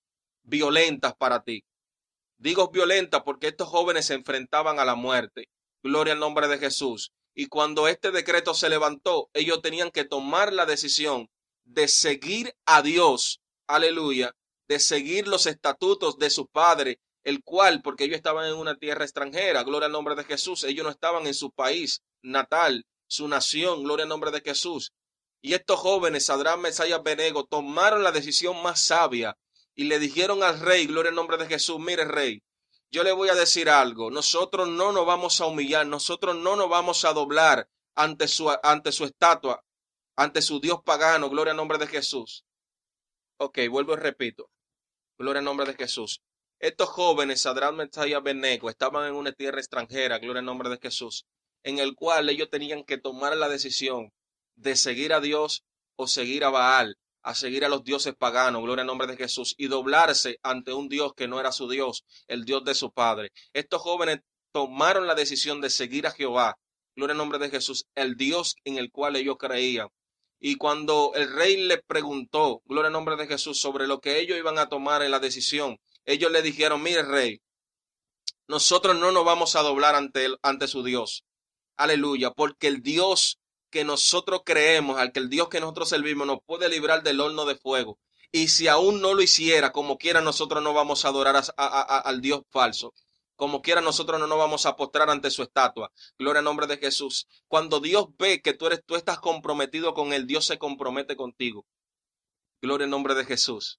violentas 0.42 1.14
para 1.14 1.42
ti. 1.42 1.64
Digo 2.38 2.70
violentas 2.70 3.22
porque 3.24 3.48
estos 3.48 3.68
jóvenes 3.68 4.06
se 4.06 4.14
enfrentaban 4.14 4.78
a 4.78 4.84
la 4.84 4.94
muerte. 4.94 5.48
Gloria 5.82 6.14
al 6.14 6.20
nombre 6.20 6.48
de 6.48 6.58
Jesús. 6.58 7.12
Y 7.34 7.46
cuando 7.46 7.86
este 7.86 8.10
decreto 8.10 8.54
se 8.54 8.68
levantó, 8.68 9.30
ellos 9.32 9.62
tenían 9.62 9.90
que 9.90 10.04
tomar 10.04 10.52
la 10.52 10.66
decisión 10.66 11.30
de 11.64 11.86
seguir 11.88 12.54
a 12.66 12.82
Dios. 12.82 13.40
Aleluya. 13.66 14.34
De 14.66 14.80
seguir 14.80 15.28
los 15.28 15.46
estatutos 15.46 16.18
de 16.18 16.30
su 16.30 16.46
padre, 16.48 17.00
el 17.22 17.42
cual, 17.42 17.82
porque 17.82 18.04
ellos 18.04 18.16
estaban 18.16 18.46
en 18.46 18.54
una 18.54 18.76
tierra 18.76 19.04
extranjera, 19.04 19.62
gloria 19.62 19.86
al 19.86 19.92
nombre 19.92 20.14
de 20.14 20.24
Jesús, 20.24 20.64
ellos 20.64 20.84
no 20.84 20.90
estaban 20.90 21.26
en 21.26 21.34
su 21.34 21.50
país 21.50 22.02
natal, 22.22 22.86
su 23.06 23.28
nación, 23.28 23.84
gloria 23.84 24.04
al 24.04 24.08
nombre 24.08 24.30
de 24.30 24.40
Jesús. 24.40 24.92
Y 25.40 25.54
estos 25.54 25.78
jóvenes, 25.78 26.26
Sadrán, 26.26 26.60
Mesías, 26.60 27.02
Benego, 27.02 27.44
tomaron 27.44 28.02
la 28.02 28.12
decisión 28.12 28.60
más 28.62 28.82
sabia 28.82 29.36
y 29.74 29.84
le 29.84 29.98
dijeron 29.98 30.42
al 30.42 30.58
rey, 30.58 30.86
gloria 30.86 31.10
al 31.10 31.16
nombre 31.16 31.36
de 31.36 31.46
Jesús, 31.46 31.78
mire 31.78 32.04
rey, 32.04 32.42
yo 32.90 33.02
le 33.02 33.12
voy 33.12 33.28
a 33.28 33.34
decir 33.34 33.68
algo, 33.68 34.10
nosotros 34.10 34.68
no 34.68 34.92
nos 34.92 35.06
vamos 35.06 35.40
a 35.40 35.46
humillar, 35.46 35.86
nosotros 35.86 36.36
no 36.36 36.56
nos 36.56 36.68
vamos 36.68 37.04
a 37.04 37.12
doblar 37.12 37.68
ante 37.94 38.28
su, 38.28 38.50
ante 38.62 38.92
su 38.92 39.04
estatua, 39.04 39.64
ante 40.16 40.42
su 40.42 40.60
Dios 40.60 40.82
pagano, 40.82 41.28
gloria 41.28 41.50
al 41.52 41.56
nombre 41.56 41.78
de 41.78 41.86
Jesús. 41.86 42.44
Ok, 43.38 43.58
vuelvo 43.70 43.94
y 43.94 43.96
repito, 43.96 44.50
gloria 45.18 45.40
al 45.40 45.44
nombre 45.44 45.66
de 45.66 45.74
Jesús. 45.74 46.22
Estos 46.58 46.88
jóvenes, 46.88 47.42
Sadrán, 47.42 47.76
Mesías, 47.76 48.22
Benego, 48.22 48.68
estaban 48.68 49.06
en 49.06 49.14
una 49.14 49.32
tierra 49.32 49.60
extranjera, 49.60 50.18
gloria 50.18 50.40
al 50.40 50.46
nombre 50.46 50.70
de 50.70 50.78
Jesús, 50.78 51.26
en 51.62 51.78
el 51.78 51.94
cual 51.94 52.28
ellos 52.30 52.50
tenían 52.50 52.84
que 52.84 52.98
tomar 52.98 53.36
la 53.36 53.48
decisión 53.48 54.12
de 54.56 54.74
seguir 54.74 55.12
a 55.12 55.20
Dios 55.20 55.64
o 55.96 56.06
seguir 56.06 56.44
a 56.44 56.50
Baal 56.50 56.98
a 57.28 57.34
seguir 57.34 57.62
a 57.62 57.68
los 57.68 57.84
dioses 57.84 58.14
paganos, 58.14 58.62
gloria 58.62 58.80
al 58.80 58.86
nombre 58.86 59.06
de 59.06 59.14
Jesús, 59.14 59.54
y 59.58 59.66
doblarse 59.68 60.38
ante 60.42 60.72
un 60.72 60.88
Dios 60.88 61.12
que 61.14 61.28
no 61.28 61.38
era 61.38 61.52
su 61.52 61.68
Dios, 61.68 62.06
el 62.26 62.46
Dios 62.46 62.64
de 62.64 62.74
su 62.74 62.90
Padre. 62.90 63.32
Estos 63.52 63.82
jóvenes 63.82 64.20
tomaron 64.50 65.06
la 65.06 65.14
decisión 65.14 65.60
de 65.60 65.68
seguir 65.68 66.06
a 66.06 66.10
Jehová, 66.10 66.56
gloria 66.96 67.12
al 67.12 67.18
nombre 67.18 67.38
de 67.38 67.50
Jesús, 67.50 67.84
el 67.94 68.16
Dios 68.16 68.56
en 68.64 68.78
el 68.78 68.90
cual 68.90 69.14
ellos 69.14 69.36
creían. 69.38 69.88
Y 70.40 70.54
cuando 70.54 71.12
el 71.16 71.30
rey 71.30 71.58
le 71.58 71.76
preguntó, 71.76 72.62
gloria 72.64 72.86
al 72.86 72.94
nombre 72.94 73.16
de 73.16 73.26
Jesús, 73.26 73.60
sobre 73.60 73.86
lo 73.86 74.00
que 74.00 74.20
ellos 74.20 74.38
iban 74.38 74.58
a 74.58 74.70
tomar 74.70 75.02
en 75.02 75.10
la 75.10 75.18
decisión, 75.18 75.76
ellos 76.06 76.32
le 76.32 76.40
dijeron, 76.40 76.82
mire 76.82 77.02
rey, 77.02 77.42
nosotros 78.46 78.98
no 78.98 79.12
nos 79.12 79.26
vamos 79.26 79.54
a 79.54 79.60
doblar 79.60 79.96
ante, 79.96 80.24
él, 80.24 80.38
ante 80.40 80.66
su 80.66 80.82
Dios. 80.82 81.26
Aleluya, 81.76 82.30
porque 82.30 82.68
el 82.68 82.80
Dios 82.80 83.38
que 83.70 83.84
nosotros 83.84 84.42
creemos, 84.44 84.98
al 84.98 85.12
que 85.12 85.20
el 85.20 85.28
Dios 85.28 85.48
que 85.48 85.60
nosotros 85.60 85.88
servimos 85.88 86.26
nos 86.26 86.38
puede 86.44 86.68
librar 86.68 87.02
del 87.02 87.20
horno 87.20 87.44
de 87.44 87.56
fuego. 87.56 87.98
Y 88.30 88.48
si 88.48 88.68
aún 88.68 89.00
no 89.00 89.14
lo 89.14 89.22
hiciera, 89.22 89.72
como 89.72 89.96
quiera, 89.96 90.20
nosotros 90.20 90.62
no 90.62 90.74
vamos 90.74 91.04
a 91.04 91.08
adorar 91.08 91.42
al 91.56 92.20
Dios 92.20 92.42
falso. 92.50 92.92
Como 93.36 93.62
quiera, 93.62 93.80
nosotros 93.80 94.18
no 94.18 94.26
nos 94.26 94.36
vamos 94.36 94.66
a 94.66 94.74
postrar 94.74 95.08
ante 95.10 95.30
su 95.30 95.42
estatua. 95.42 95.92
Gloria 96.18 96.40
al 96.40 96.44
nombre 96.44 96.66
de 96.66 96.76
Jesús. 96.76 97.28
Cuando 97.46 97.78
Dios 97.80 98.08
ve 98.18 98.42
que 98.42 98.52
tú, 98.52 98.66
eres, 98.66 98.82
tú 98.84 98.96
estás 98.96 99.20
comprometido 99.20 99.94
con 99.94 100.12
Él, 100.12 100.26
Dios 100.26 100.44
se 100.44 100.58
compromete 100.58 101.14
contigo. 101.14 101.64
Gloria 102.60 102.86
al 102.86 102.90
nombre 102.90 103.14
de 103.14 103.24
Jesús. 103.24 103.78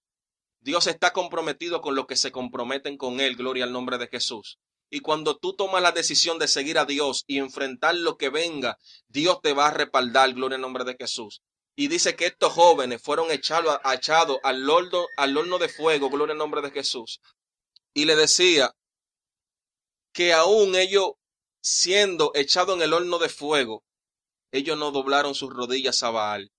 Dios 0.62 0.88
está 0.88 1.12
comprometido 1.12 1.81
con 1.81 1.93
los 1.96 2.08
que 2.08 2.15
se 2.15 2.31
comprometen 2.31 2.98
con 2.98 3.19
Él. 3.19 3.36
Gloria 3.36 3.65
al 3.65 3.74
nombre 3.74 3.98
de 3.98 4.08
Jesús. 4.08 4.60
Y 4.89 5.01
cuando 5.01 5.38
tú 5.38 5.55
tomas 5.55 5.81
la 5.81 5.91
decisión 5.91 6.39
de 6.39 6.48
seguir 6.48 6.79
a 6.79 6.86
Dios 6.86 7.24
y 7.27 7.38
enfrentar 7.38 7.96
lo 7.96 8.17
que 8.17 8.29
venga, 8.29 8.77
Dios 9.08 9.39
te 9.41 9.53
va 9.53 9.67
a 9.67 9.72
respaldar, 9.72 10.34
gloria 10.34 10.55
en 10.55 10.62
nombre 10.62 10.84
de 10.84 10.96
Jesús. 10.96 11.41
Y 11.75 11.88
dice 11.88 12.15
que 12.15 12.25
estos 12.25 12.53
jóvenes 12.53 13.01
fueron 13.01 13.31
echados, 13.31 13.79
al, 14.43 14.69
horno, 14.69 15.05
al 15.15 15.38
horno 15.38 15.60
de 15.60 15.69
fuego, 15.69 16.10
gloria 16.10 16.34
en 16.34 16.39
nombre 16.39 16.62
de 16.62 16.72
Jesús. 16.72 17.22
Y 17.93 18.05
le 18.05 18.15
decía 18.15 18.75
que 20.12 20.34
aún 20.34 20.75
ellos 20.75 21.12
siendo 21.62 22.31
echados 22.36 22.75
en 22.75 22.81
el 22.81 22.93
horno 22.93 23.19
de 23.19 23.29
fuego, 23.29 23.84
ellos 24.51 24.77
no 24.77 24.91
doblaron 24.91 25.36
sus 25.36 25.53
rodillas 25.53 26.01
a 26.03 26.10
Baal, 26.10 26.51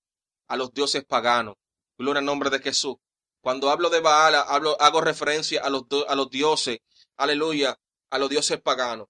a 0.47 0.55
los 0.55 0.73
dioses 0.73 1.03
paganos. 1.03 1.55
Gloria 1.97 2.19
en 2.19 2.25
nombre 2.25 2.49
de 2.49 2.59
Jesús. 2.59 2.95
Cuando 3.41 3.69
hablo 3.69 3.89
de 3.89 3.99
Baal, 3.99 4.35
hablo, 4.35 4.79
hago 4.79 5.01
referencia 5.01 5.61
a 5.61 5.69
los, 5.69 5.83
a 6.07 6.15
los 6.15 6.29
dioses, 6.29 6.79
aleluya, 7.17 7.77
a 8.11 8.19
los 8.19 8.29
dioses 8.29 8.61
paganos. 8.61 9.07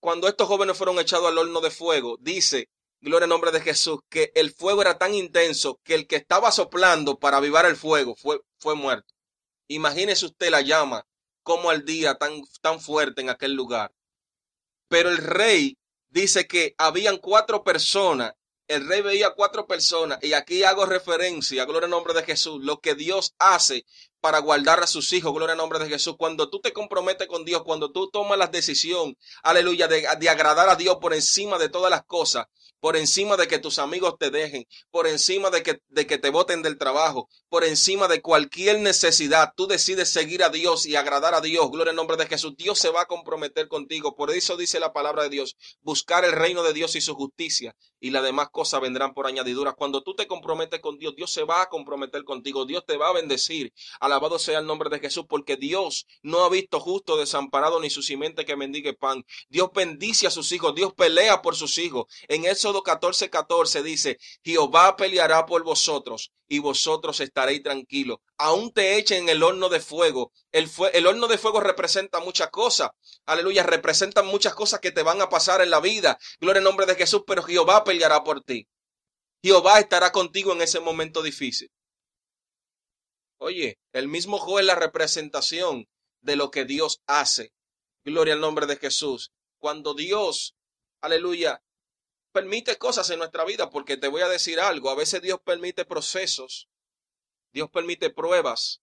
Cuando 0.00 0.28
estos 0.28 0.48
jóvenes 0.48 0.76
fueron 0.76 0.98
echados 0.98 1.28
al 1.28 1.38
horno 1.38 1.60
de 1.60 1.70
fuego, 1.70 2.16
dice, 2.20 2.68
gloria 3.00 3.24
en 3.24 3.30
nombre 3.30 3.52
de 3.52 3.60
Jesús, 3.60 4.00
que 4.10 4.32
el 4.34 4.52
fuego 4.52 4.82
era 4.82 4.98
tan 4.98 5.14
intenso 5.14 5.78
que 5.82 5.94
el 5.94 6.06
que 6.06 6.16
estaba 6.16 6.52
soplando 6.52 7.18
para 7.18 7.38
avivar 7.38 7.64
el 7.64 7.76
fuego 7.76 8.14
fue, 8.16 8.40
fue 8.58 8.74
muerto. 8.74 9.14
Imagínese 9.68 10.26
usted 10.26 10.50
la 10.50 10.60
llama 10.60 11.06
como 11.42 11.70
al 11.70 11.84
día 11.84 12.16
tan, 12.16 12.42
tan 12.60 12.80
fuerte 12.80 13.22
en 13.22 13.30
aquel 13.30 13.54
lugar. 13.54 13.92
Pero 14.88 15.08
el 15.08 15.18
rey 15.18 15.78
dice 16.08 16.46
que 16.46 16.74
habían 16.78 17.16
cuatro 17.18 17.64
personas. 17.64 18.32
El 18.66 18.88
rey 18.88 19.02
veía 19.02 19.34
cuatro 19.34 19.66
personas 19.66 20.18
y 20.22 20.32
aquí 20.32 20.64
hago 20.64 20.86
referencia, 20.86 21.66
gloria 21.66 21.84
en 21.84 21.90
nombre 21.90 22.14
de 22.14 22.22
Jesús, 22.22 22.64
lo 22.64 22.80
que 22.80 22.94
Dios 22.94 23.34
hace 23.38 23.84
para 24.20 24.38
guardar 24.38 24.82
a 24.82 24.86
sus 24.86 25.12
hijos, 25.12 25.34
gloria 25.34 25.52
en 25.52 25.58
nombre 25.58 25.78
de 25.78 25.88
Jesús. 25.88 26.16
Cuando 26.16 26.48
tú 26.48 26.60
te 26.60 26.72
comprometes 26.72 27.28
con 27.28 27.44
Dios, 27.44 27.62
cuando 27.62 27.92
tú 27.92 28.08
tomas 28.10 28.38
la 28.38 28.46
decisión, 28.46 29.18
aleluya, 29.42 29.86
de 29.86 30.28
agradar 30.30 30.70
a 30.70 30.76
Dios 30.76 30.96
por 30.98 31.12
encima 31.12 31.58
de 31.58 31.68
todas 31.68 31.90
las 31.90 32.04
cosas, 32.04 32.46
por 32.84 32.98
encima 32.98 33.38
de 33.38 33.48
que 33.48 33.58
tus 33.58 33.78
amigos 33.78 34.16
te 34.18 34.28
dejen, 34.28 34.66
por 34.90 35.06
encima 35.06 35.48
de 35.48 35.62
que, 35.62 35.80
de 35.88 36.06
que 36.06 36.18
te 36.18 36.28
voten 36.28 36.60
del 36.60 36.76
trabajo, 36.76 37.30
por 37.48 37.64
encima 37.64 38.08
de 38.08 38.20
cualquier 38.20 38.78
necesidad, 38.80 39.54
tú 39.56 39.66
decides 39.66 40.10
seguir 40.10 40.44
a 40.44 40.50
Dios 40.50 40.84
y 40.84 40.94
agradar 40.94 41.32
a 41.32 41.40
Dios, 41.40 41.70
gloria 41.70 41.92
en 41.92 41.96
nombre 41.96 42.18
de 42.18 42.26
Jesús, 42.26 42.58
Dios 42.58 42.78
se 42.78 42.90
va 42.90 43.00
a 43.00 43.06
comprometer 43.06 43.68
contigo. 43.68 44.14
Por 44.14 44.30
eso 44.30 44.58
dice 44.58 44.80
la 44.80 44.92
palabra 44.92 45.22
de 45.22 45.30
Dios, 45.30 45.56
buscar 45.80 46.26
el 46.26 46.32
reino 46.32 46.62
de 46.62 46.74
Dios 46.74 46.94
y 46.94 47.00
su 47.00 47.14
justicia 47.14 47.74
y 48.04 48.10
las 48.10 48.22
demás 48.22 48.50
cosas 48.50 48.82
vendrán 48.82 49.14
por 49.14 49.26
añadidura. 49.26 49.72
Cuando 49.72 50.02
tú 50.02 50.14
te 50.14 50.26
comprometes 50.26 50.80
con 50.80 50.98
Dios, 50.98 51.16
Dios 51.16 51.32
se 51.32 51.42
va 51.44 51.62
a 51.62 51.70
comprometer 51.70 52.22
contigo, 52.24 52.66
Dios 52.66 52.84
te 52.86 52.98
va 52.98 53.08
a 53.08 53.14
bendecir. 53.14 53.72
Alabado 53.98 54.38
sea 54.38 54.58
el 54.58 54.66
nombre 54.66 54.90
de 54.90 55.00
Jesús, 55.00 55.24
porque 55.26 55.56
Dios 55.56 56.06
no 56.20 56.44
ha 56.44 56.50
visto 56.50 56.80
justo 56.80 57.16
desamparado 57.16 57.80
ni 57.80 57.88
su 57.88 58.02
simiente 58.02 58.44
que 58.44 58.56
mendigue 58.56 58.92
pan. 58.92 59.24
Dios 59.48 59.70
bendice 59.74 60.26
a 60.26 60.30
sus 60.30 60.52
hijos, 60.52 60.74
Dios 60.74 60.92
pelea 60.92 61.40
por 61.40 61.56
sus 61.56 61.78
hijos. 61.78 62.04
En 62.28 62.44
eso 62.44 62.73
14, 62.82 63.30
14 63.30 63.82
dice, 63.82 64.18
Jehová 64.42 64.96
peleará 64.96 65.46
por 65.46 65.62
vosotros 65.62 66.32
y 66.48 66.58
vosotros 66.58 67.20
estaréis 67.20 67.62
tranquilos. 67.62 68.18
Aún 68.36 68.72
te 68.72 68.96
echen 68.96 69.24
en 69.24 69.28
el 69.28 69.42
horno 69.42 69.68
de 69.68 69.80
fuego. 69.80 70.32
El, 70.52 70.68
el 70.92 71.06
horno 71.06 71.26
de 71.26 71.38
fuego 71.38 71.60
representa 71.60 72.20
muchas 72.20 72.50
cosas. 72.50 72.90
Aleluya, 73.26 73.62
representa 73.62 74.22
muchas 74.22 74.54
cosas 74.54 74.80
que 74.80 74.92
te 74.92 75.02
van 75.02 75.20
a 75.20 75.28
pasar 75.28 75.60
en 75.60 75.70
la 75.70 75.80
vida. 75.80 76.18
Gloria 76.40 76.58
en 76.58 76.64
nombre 76.64 76.86
de 76.86 76.96
Jesús, 76.96 77.22
pero 77.26 77.42
Jehová 77.42 77.84
peleará 77.84 78.24
por 78.24 78.42
ti. 78.42 78.66
Jehová 79.42 79.78
estará 79.78 80.10
contigo 80.10 80.52
en 80.52 80.62
ese 80.62 80.80
momento 80.80 81.22
difícil. 81.22 81.70
Oye, 83.38 83.78
el 83.92 84.08
mismo 84.08 84.38
Job 84.38 84.60
es 84.60 84.64
la 84.64 84.74
representación 84.74 85.86
de 86.22 86.36
lo 86.36 86.50
que 86.50 86.64
Dios 86.64 87.00
hace. 87.06 87.52
Gloria 88.04 88.34
al 88.34 88.40
nombre 88.40 88.66
de 88.66 88.76
Jesús. 88.76 89.32
Cuando 89.58 89.94
Dios, 89.94 90.54
aleluya, 91.00 91.62
permite 92.34 92.76
cosas 92.78 93.08
en 93.10 93.20
nuestra 93.20 93.44
vida, 93.44 93.70
porque 93.70 93.96
te 93.96 94.08
voy 94.08 94.22
a 94.22 94.28
decir 94.28 94.58
algo, 94.58 94.90
a 94.90 94.96
veces 94.96 95.22
Dios 95.22 95.38
permite 95.44 95.84
procesos, 95.84 96.68
Dios 97.52 97.70
permite 97.70 98.10
pruebas, 98.10 98.82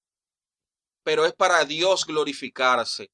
pero 1.04 1.26
es 1.26 1.34
para 1.34 1.66
Dios 1.66 2.06
glorificarse. 2.06 3.12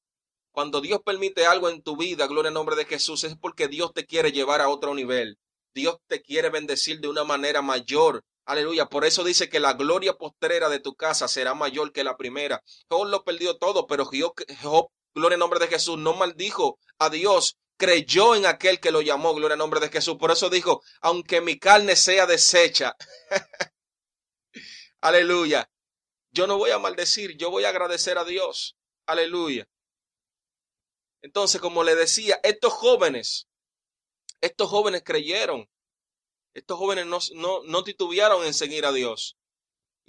Cuando 0.51 0.79
Dios 0.79 1.01
permite 1.03 1.47
algo 1.47 1.69
en 1.69 1.81
tu 1.81 1.97
vida, 1.97 2.27
gloria 2.27 2.49
al 2.49 2.53
nombre 2.53 2.75
de 2.75 2.85
Jesús, 2.85 3.23
es 3.23 3.35
porque 3.35 3.67
Dios 3.67 3.93
te 3.93 4.05
quiere 4.05 4.31
llevar 4.31 4.61
a 4.61 4.69
otro 4.69 4.93
nivel. 4.93 5.39
Dios 5.73 5.97
te 6.07 6.21
quiere 6.21 6.51
bendecir 6.51 6.99
de 6.99 7.07
una 7.07 7.23
manera 7.23 7.63
mayor. 7.63 8.23
Aleluya. 8.45 8.87
Por 8.87 9.05
eso 9.05 9.23
dice 9.23 9.49
que 9.49 9.59
la 9.59 9.73
gloria 9.73 10.13
postrera 10.13 10.69
de 10.69 10.79
tu 10.79 10.95
casa 10.95 11.27
será 11.27 11.55
mayor 11.55 11.91
que 11.91 12.03
la 12.03 12.17
primera. 12.17 12.63
Job 12.89 13.07
lo 13.07 13.23
perdió 13.23 13.57
todo, 13.57 13.87
pero 13.87 14.05
Job, 14.05 14.89
gloria 15.13 15.35
al 15.35 15.39
nombre 15.39 15.59
de 15.59 15.67
Jesús, 15.67 15.97
no 15.97 16.13
maldijo 16.13 16.79
a 16.99 17.09
Dios, 17.09 17.57
creyó 17.77 18.35
en 18.35 18.45
aquel 18.45 18.79
que 18.79 18.91
lo 18.91 19.01
llamó, 19.01 19.33
gloria 19.33 19.53
al 19.53 19.59
nombre 19.59 19.79
de 19.79 19.89
Jesús. 19.89 20.17
Por 20.19 20.31
eso 20.31 20.49
dijo, 20.49 20.83
aunque 21.01 21.41
mi 21.41 21.57
carne 21.57 21.95
sea 21.95 22.25
deshecha, 22.25 22.95
aleluya, 25.01 25.71
yo 26.31 26.47
no 26.47 26.57
voy 26.57 26.71
a 26.71 26.79
maldecir, 26.79 27.37
yo 27.37 27.49
voy 27.49 27.65
a 27.65 27.69
agradecer 27.69 28.17
a 28.17 28.25
Dios, 28.25 28.75
aleluya. 29.05 29.67
Entonces, 31.21 31.61
como 31.61 31.83
le 31.83 31.95
decía, 31.95 32.39
estos 32.43 32.73
jóvenes, 32.73 33.47
estos 34.41 34.69
jóvenes 34.69 35.03
creyeron, 35.03 35.69
estos 36.53 36.77
jóvenes 36.77 37.05
no, 37.05 37.19
no, 37.35 37.63
no 37.63 37.83
titubearon 37.83 38.45
en 38.45 38.53
seguir 38.53 38.85
a 38.85 38.91
Dios. 38.91 39.37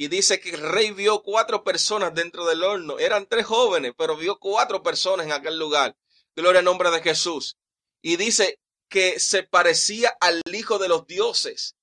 Y 0.00 0.08
dice 0.08 0.40
que 0.40 0.50
el 0.50 0.60
rey 0.60 0.92
vio 0.92 1.22
cuatro 1.22 1.64
personas 1.64 2.14
dentro 2.14 2.46
del 2.46 2.62
horno. 2.62 3.00
Eran 3.00 3.26
tres 3.26 3.46
jóvenes, 3.46 3.92
pero 3.98 4.16
vio 4.16 4.38
cuatro 4.38 4.82
personas 4.82 5.26
en 5.26 5.32
aquel 5.32 5.58
lugar. 5.58 5.96
Gloria 6.37 6.60
al 6.60 6.64
nombre 6.64 6.90
de 6.90 7.02
Jesús. 7.02 7.58
Y 8.02 8.17
dice 8.17 8.59
que 8.88 9.21
se 9.21 9.43
parecía 9.43 10.17
al 10.21 10.43
Hijo 10.52 10.78
de 10.78 10.88
los 10.88 11.07
dioses. 11.07 11.76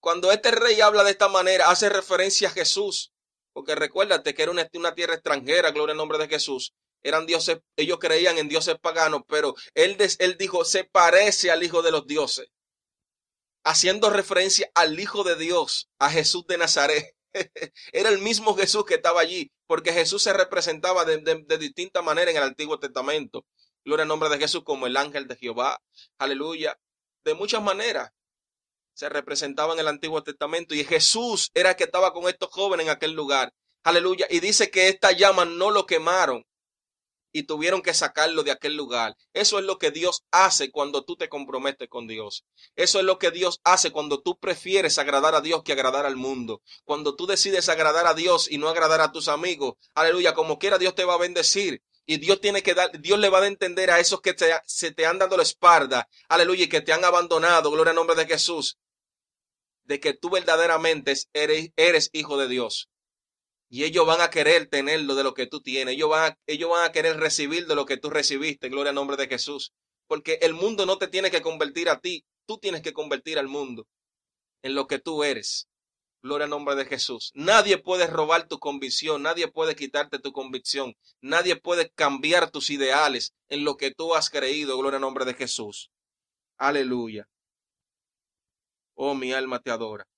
Cuando 0.00 0.30
este 0.32 0.50
rey 0.50 0.80
habla 0.80 1.02
de 1.02 1.12
esta 1.12 1.28
manera, 1.28 1.70
hace 1.70 1.88
referencia 1.88 2.48
a 2.48 2.52
Jesús. 2.52 3.12
Porque 3.54 3.74
recuérdate 3.74 4.34
que 4.34 4.42
era 4.42 4.52
una, 4.52 4.94
tierra 4.94 5.14
extranjera, 5.14 5.70
gloria 5.70 5.92
al 5.92 5.96
nombre 5.96 6.18
de 6.18 6.28
Jesús. 6.28 6.74
Eran 7.02 7.24
dioses, 7.24 7.58
ellos 7.76 7.98
creían 8.00 8.36
en 8.38 8.48
dioses 8.48 8.76
paganos, 8.80 9.22
pero 9.28 9.54
él, 9.74 9.96
él 10.18 10.36
dijo, 10.36 10.64
se 10.64 10.84
parece 10.84 11.50
al 11.50 11.62
Hijo 11.62 11.82
de 11.82 11.92
los 11.92 12.06
dioses. 12.06 12.48
Haciendo 13.64 14.10
referencia 14.10 14.70
al 14.74 14.98
Hijo 14.98 15.22
de 15.22 15.36
Dios, 15.36 15.88
a 15.98 16.10
Jesús 16.10 16.46
de 16.46 16.58
Nazaret. 16.58 17.14
Era 17.92 18.08
el 18.08 18.18
mismo 18.18 18.54
Jesús 18.56 18.84
que 18.84 18.94
estaba 18.94 19.20
allí, 19.20 19.50
porque 19.66 19.92
Jesús 19.92 20.22
se 20.22 20.32
representaba 20.32 21.04
de, 21.04 21.18
de, 21.18 21.44
de 21.46 21.58
distinta 21.58 22.02
manera 22.02 22.30
en 22.30 22.36
el 22.36 22.42
Antiguo 22.42 22.78
Testamento. 22.78 23.46
Gloria 23.84 24.02
al 24.02 24.08
nombre 24.08 24.28
de 24.30 24.38
Jesús 24.38 24.62
como 24.64 24.86
el 24.86 24.96
ángel 24.96 25.28
de 25.28 25.36
Jehová. 25.36 25.80
Aleluya. 26.18 26.78
De 27.24 27.34
muchas 27.34 27.62
maneras 27.62 28.12
se 28.94 29.08
representaba 29.08 29.74
en 29.74 29.80
el 29.80 29.88
Antiguo 29.88 30.22
Testamento 30.22 30.74
y 30.74 30.84
Jesús 30.84 31.50
era 31.54 31.70
el 31.70 31.76
que 31.76 31.84
estaba 31.84 32.12
con 32.12 32.28
estos 32.28 32.48
jóvenes 32.50 32.86
en 32.86 32.92
aquel 32.92 33.12
lugar. 33.12 33.52
Aleluya. 33.82 34.26
Y 34.30 34.40
dice 34.40 34.70
que 34.70 34.88
esta 34.88 35.12
llama 35.12 35.44
no 35.44 35.70
lo 35.70 35.84
quemaron 35.84 36.46
y 37.34 37.42
tuvieron 37.42 37.82
que 37.82 37.92
sacarlo 37.92 38.44
de 38.44 38.52
aquel 38.52 38.76
lugar. 38.76 39.16
Eso 39.34 39.58
es 39.58 39.64
lo 39.64 39.78
que 39.78 39.90
Dios 39.90 40.24
hace 40.30 40.70
cuando 40.70 41.04
tú 41.04 41.16
te 41.16 41.28
comprometes 41.28 41.88
con 41.88 42.06
Dios. 42.06 42.44
Eso 42.76 43.00
es 43.00 43.04
lo 43.04 43.18
que 43.18 43.32
Dios 43.32 43.60
hace 43.64 43.90
cuando 43.90 44.22
tú 44.22 44.38
prefieres 44.38 44.98
agradar 44.98 45.34
a 45.34 45.40
Dios 45.40 45.62
que 45.64 45.72
agradar 45.72 46.06
al 46.06 46.16
mundo. 46.16 46.62
Cuando 46.84 47.16
tú 47.16 47.26
decides 47.26 47.68
agradar 47.68 48.06
a 48.06 48.14
Dios 48.14 48.50
y 48.50 48.56
no 48.56 48.68
agradar 48.68 49.00
a 49.00 49.10
tus 49.10 49.26
amigos. 49.28 49.74
Aleluya. 49.94 50.32
Como 50.32 50.58
quiera 50.58 50.78
Dios 50.78 50.94
te 50.94 51.04
va 51.04 51.14
a 51.14 51.18
bendecir. 51.18 51.82
Y 52.06 52.18
Dios 52.18 52.40
tiene 52.40 52.62
que 52.62 52.74
dar, 52.74 53.00
Dios 53.00 53.18
le 53.18 53.30
va 53.30 53.40
a 53.40 53.46
entender 53.46 53.90
a 53.90 53.98
esos 53.98 54.20
que 54.20 54.34
se 54.66 54.92
te 54.92 55.06
han 55.06 55.18
dado 55.18 55.36
la 55.36 55.42
espalda, 55.42 56.08
aleluya, 56.28 56.64
y 56.64 56.68
que 56.68 56.82
te 56.82 56.92
han 56.92 57.04
abandonado, 57.04 57.70
gloria 57.70 57.90
al 57.90 57.96
nombre 57.96 58.16
de 58.16 58.26
Jesús, 58.26 58.78
de 59.84 60.00
que 60.00 60.12
tú 60.12 60.30
verdaderamente 60.30 61.14
eres, 61.32 61.70
eres 61.76 62.10
hijo 62.12 62.36
de 62.36 62.48
Dios. 62.48 62.88
Y 63.68 63.84
ellos 63.84 64.06
van 64.06 64.20
a 64.20 64.30
querer 64.30 64.66
tenerlo 64.66 65.14
de 65.14 65.24
lo 65.24 65.34
que 65.34 65.46
tú 65.46 65.60
tienes. 65.60 65.94
Ellos 65.94 66.08
van, 66.08 66.32
a, 66.32 66.38
ellos 66.46 66.70
van 66.70 66.84
a 66.84 66.92
querer 66.92 67.16
recibir 67.16 67.66
de 67.66 67.74
lo 67.74 67.86
que 67.86 67.96
tú 67.96 68.08
recibiste. 68.08 68.68
Gloria 68.68 68.90
al 68.90 68.94
nombre 68.94 69.16
de 69.16 69.26
Jesús. 69.26 69.72
Porque 70.06 70.38
el 70.42 70.54
mundo 70.54 70.86
no 70.86 70.96
te 70.98 71.08
tiene 71.08 71.30
que 71.30 71.42
convertir 71.42 71.88
a 71.88 72.00
ti. 72.00 72.24
Tú 72.46 72.58
tienes 72.58 72.82
que 72.82 72.92
convertir 72.92 73.38
al 73.38 73.48
mundo 73.48 73.88
en 74.62 74.74
lo 74.74 74.86
que 74.86 75.00
tú 75.00 75.24
eres. 75.24 75.66
Gloria 76.24 76.44
al 76.44 76.50
nombre 76.50 76.74
de 76.74 76.86
Jesús. 76.86 77.32
Nadie 77.34 77.76
puede 77.76 78.06
robar 78.06 78.48
tu 78.48 78.58
convicción, 78.58 79.22
nadie 79.22 79.46
puede 79.46 79.76
quitarte 79.76 80.18
tu 80.18 80.32
convicción, 80.32 80.96
nadie 81.20 81.54
puede 81.54 81.90
cambiar 81.90 82.50
tus 82.50 82.70
ideales 82.70 83.34
en 83.50 83.62
lo 83.62 83.76
que 83.76 83.90
tú 83.90 84.14
has 84.14 84.30
creído. 84.30 84.78
Gloria 84.78 84.96
al 84.96 85.02
nombre 85.02 85.26
de 85.26 85.34
Jesús. 85.34 85.90
Aleluya. 86.56 87.28
Oh, 88.94 89.14
mi 89.14 89.34
alma 89.34 89.60
te 89.60 89.70
adora. 89.70 90.08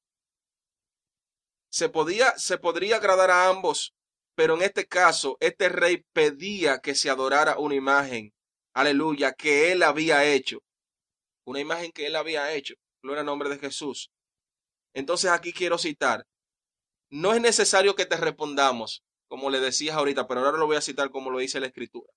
Se 1.70 1.88
podía, 1.88 2.38
se 2.38 2.56
podría 2.56 2.98
agradar 2.98 3.32
a 3.32 3.48
ambos, 3.48 3.92
pero 4.36 4.54
en 4.54 4.62
este 4.62 4.86
caso, 4.86 5.36
este 5.40 5.68
rey 5.68 6.04
pedía 6.12 6.78
que 6.78 6.94
se 6.94 7.10
adorara 7.10 7.58
una 7.58 7.74
imagen. 7.74 8.32
Aleluya, 8.74 9.32
que 9.32 9.72
él 9.72 9.82
había 9.82 10.24
hecho. 10.24 10.62
Una 11.44 11.58
imagen 11.58 11.90
que 11.90 12.06
él 12.06 12.14
había 12.14 12.52
hecho. 12.52 12.76
Gloria 13.02 13.22
al 13.22 13.26
nombre 13.26 13.48
de 13.48 13.58
Jesús. 13.58 14.12
Entonces 14.96 15.30
aquí 15.30 15.52
quiero 15.52 15.76
citar, 15.76 16.26
no 17.10 17.34
es 17.34 17.40
necesario 17.42 17.94
que 17.94 18.06
te 18.06 18.16
respondamos, 18.16 19.02
como 19.28 19.50
le 19.50 19.60
decías 19.60 19.94
ahorita, 19.94 20.26
pero 20.26 20.40
ahora 20.40 20.56
lo 20.56 20.64
voy 20.64 20.76
a 20.76 20.80
citar 20.80 21.10
como 21.10 21.30
lo 21.30 21.38
dice 21.38 21.60
la 21.60 21.66
escritura. 21.66 22.10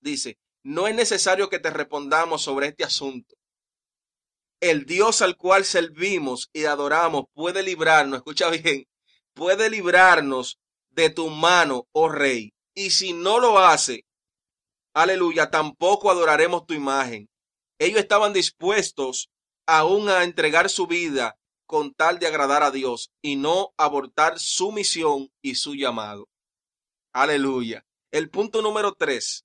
Dice, 0.00 0.38
no 0.62 0.86
es 0.86 0.94
necesario 0.94 1.48
que 1.48 1.58
te 1.58 1.70
respondamos 1.70 2.42
sobre 2.42 2.68
este 2.68 2.84
asunto. 2.84 3.34
El 4.60 4.86
Dios 4.86 5.22
al 5.22 5.36
cual 5.36 5.64
servimos 5.64 6.50
y 6.52 6.66
adoramos 6.66 7.24
puede 7.34 7.64
librarnos, 7.64 8.18
escucha 8.18 8.48
bien, 8.48 8.84
puede 9.34 9.68
librarnos 9.68 10.60
de 10.90 11.10
tu 11.10 11.30
mano, 11.30 11.88
oh 11.90 12.08
rey. 12.08 12.52
Y 12.76 12.90
si 12.90 13.12
no 13.12 13.40
lo 13.40 13.58
hace, 13.58 14.04
aleluya, 14.94 15.50
tampoco 15.50 16.12
adoraremos 16.12 16.64
tu 16.64 16.74
imagen. 16.74 17.28
Ellos 17.80 17.98
estaban 17.98 18.32
dispuestos 18.32 19.30
aún 19.66 20.08
a 20.08 20.22
entregar 20.22 20.70
su 20.70 20.86
vida 20.86 21.36
con 21.66 21.94
tal 21.94 22.18
de 22.18 22.26
agradar 22.26 22.62
a 22.62 22.70
Dios 22.70 23.10
y 23.22 23.36
no 23.36 23.72
abortar 23.76 24.38
su 24.38 24.72
misión 24.72 25.30
y 25.40 25.54
su 25.54 25.74
llamado. 25.74 26.28
Aleluya. 27.12 27.86
El 28.10 28.30
punto 28.30 28.62
número 28.62 28.94
tres. 28.94 29.44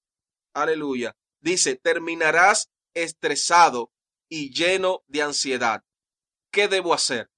Aleluya. 0.54 1.16
Dice, 1.40 1.76
terminarás 1.76 2.70
estresado 2.94 3.92
y 4.30 4.52
lleno 4.52 5.04
de 5.08 5.22
ansiedad. 5.22 5.84
¿Qué 6.52 6.68
debo 6.68 6.94
hacer? 6.94 7.30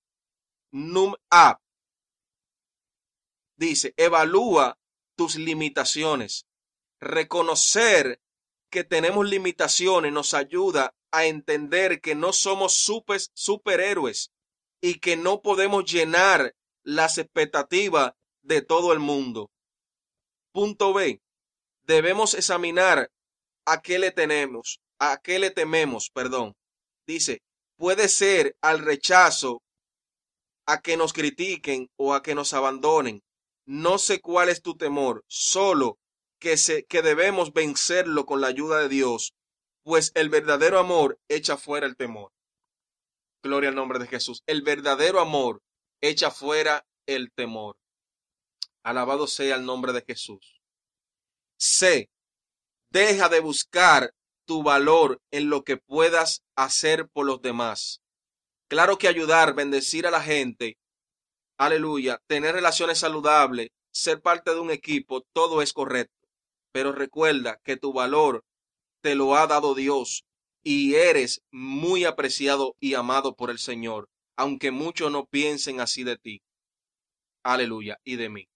Num 0.71 1.15
A. 1.29 1.59
Dice, 3.57 3.93
evalúa 3.97 4.79
tus 5.15 5.35
limitaciones. 5.35 6.45
Reconocer 6.99 8.21
que 8.69 8.83
tenemos 8.83 9.27
limitaciones 9.27 10.13
nos 10.13 10.33
ayuda 10.33 10.95
a 11.11 11.25
entender 11.25 12.01
que 12.01 12.15
no 12.15 12.33
somos 12.33 12.73
super, 12.73 13.19
superhéroes 13.33 14.31
y 14.81 14.99
que 14.99 15.17
no 15.17 15.41
podemos 15.41 15.85
llenar 15.85 16.53
las 16.83 17.17
expectativas 17.17 18.13
de 18.41 18.61
todo 18.61 18.93
el 18.93 18.99
mundo. 18.99 19.49
Punto 20.51 20.93
B. 20.93 21.21
Debemos 21.83 22.33
examinar 22.33 23.09
a 23.65 23.81
qué 23.81 23.99
le 23.99 24.11
tenemos, 24.11 24.79
a 24.99 25.17
qué 25.21 25.39
le 25.39 25.51
tememos, 25.51 26.09
perdón. 26.11 26.53
Dice, 27.05 27.41
puede 27.77 28.09
ser 28.09 28.55
al 28.61 28.79
rechazo, 28.79 29.61
a 30.65 30.81
que 30.81 30.97
nos 30.97 31.13
critiquen 31.13 31.89
o 31.97 32.13
a 32.13 32.21
que 32.21 32.35
nos 32.35 32.53
abandonen. 32.53 33.21
No 33.65 33.97
sé 33.97 34.21
cuál 34.21 34.49
es 34.49 34.61
tu 34.61 34.75
temor, 34.77 35.23
solo 35.27 35.97
que, 36.39 36.57
se, 36.57 36.85
que 36.85 37.01
debemos 37.01 37.53
vencerlo 37.53 38.25
con 38.25 38.41
la 38.41 38.47
ayuda 38.47 38.79
de 38.79 38.89
Dios, 38.89 39.33
pues 39.83 40.11
el 40.15 40.29
verdadero 40.29 40.79
amor 40.79 41.17
echa 41.27 41.57
fuera 41.57 41.87
el 41.87 41.95
temor. 41.95 42.31
Gloria 43.41 43.69
al 43.69 43.75
nombre 43.75 43.99
de 43.99 44.07
Jesús. 44.07 44.43
El 44.47 44.61
verdadero 44.61 45.19
amor 45.19 45.61
echa 46.01 46.31
fuera 46.31 46.85
el 47.05 47.31
temor. 47.31 47.77
Alabado 48.83 49.27
sea 49.27 49.55
el 49.55 49.65
nombre 49.65 49.93
de 49.93 50.03
Jesús. 50.05 50.61
C. 51.57 52.09
Deja 52.91 53.29
de 53.29 53.39
buscar 53.39 54.13
tu 54.45 54.63
valor 54.63 55.21
en 55.31 55.49
lo 55.49 55.63
que 55.63 55.77
puedas 55.77 56.43
hacer 56.55 57.07
por 57.07 57.25
los 57.25 57.41
demás. 57.41 58.01
Claro 58.67 58.97
que 58.97 59.07
ayudar, 59.07 59.53
bendecir 59.53 60.05
a 60.05 60.11
la 60.11 60.21
gente, 60.21 60.77
aleluya, 61.57 62.21
tener 62.27 62.55
relaciones 62.55 62.99
saludables, 62.99 63.69
ser 63.91 64.21
parte 64.21 64.51
de 64.51 64.59
un 64.59 64.71
equipo, 64.71 65.21
todo 65.33 65.61
es 65.61 65.73
correcto. 65.73 66.27
Pero 66.71 66.91
recuerda 66.91 67.59
que 67.63 67.77
tu 67.77 67.93
valor 67.93 68.43
te 69.01 69.15
lo 69.15 69.35
ha 69.35 69.47
dado 69.47 69.75
Dios 69.75 70.25
y 70.63 70.95
eres 70.95 71.41
muy 71.51 72.05
apreciado 72.05 72.75
y 72.79 72.93
amado 72.93 73.35
por 73.35 73.49
el 73.49 73.59
Señor, 73.59 74.09
aunque 74.35 74.71
muchos 74.71 75.11
no 75.11 75.25
piensen 75.25 75.79
así 75.79 76.03
de 76.03 76.17
ti. 76.17 76.41
Aleluya, 77.43 77.99
y 78.03 78.15
de 78.17 78.29
mí. 78.29 78.47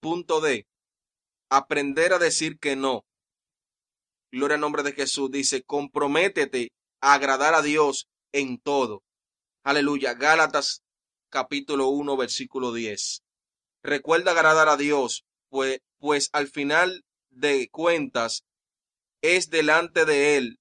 Punto 0.00 0.40
D. 0.40 0.66
Aprender 1.48 2.12
a 2.12 2.18
decir 2.18 2.58
que 2.58 2.76
no. 2.76 3.04
Gloria 4.30 4.56
al 4.56 4.60
nombre 4.60 4.82
de 4.82 4.92
Jesús. 4.92 5.30
Dice, 5.30 5.62
comprométete 5.62 6.72
a 7.00 7.14
agradar 7.14 7.54
a 7.54 7.62
Dios 7.62 8.08
en 8.32 8.58
todo. 8.58 9.02
Aleluya. 9.62 10.14
Gálatas 10.14 10.82
capítulo 11.30 11.88
1, 11.88 12.16
versículo 12.16 12.72
10. 12.72 13.22
Recuerda 13.82 14.32
agradar 14.32 14.68
a 14.68 14.76
Dios, 14.76 15.24
pues, 15.48 15.80
pues 15.98 16.28
al 16.32 16.48
final 16.48 17.04
de 17.30 17.68
cuentas 17.70 18.44
es 19.24 19.48
delante 19.48 20.04
de 20.04 20.36
Él 20.36 20.60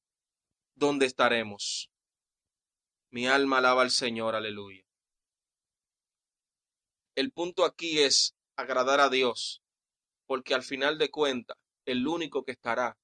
donde 0.74 1.06
estaremos. 1.06 1.92
Mi 3.12 3.28
alma 3.28 3.58
alaba 3.58 3.82
al 3.82 3.92
Señor, 3.92 4.36
aleluya. 4.36 4.86
El 7.14 7.34
punto 7.34 7.66
aquí 7.66 8.00
es 8.00 8.36
agradar 8.56 9.02
a 9.02 9.10
Dios, 9.10 9.62
porque 10.26 10.54
al 10.54 10.64
final 10.64 10.98
de 10.98 11.12
cuentas, 11.12 11.58
el 11.86 12.08
único 12.08 12.46
que 12.46 12.54
estará 12.54 12.98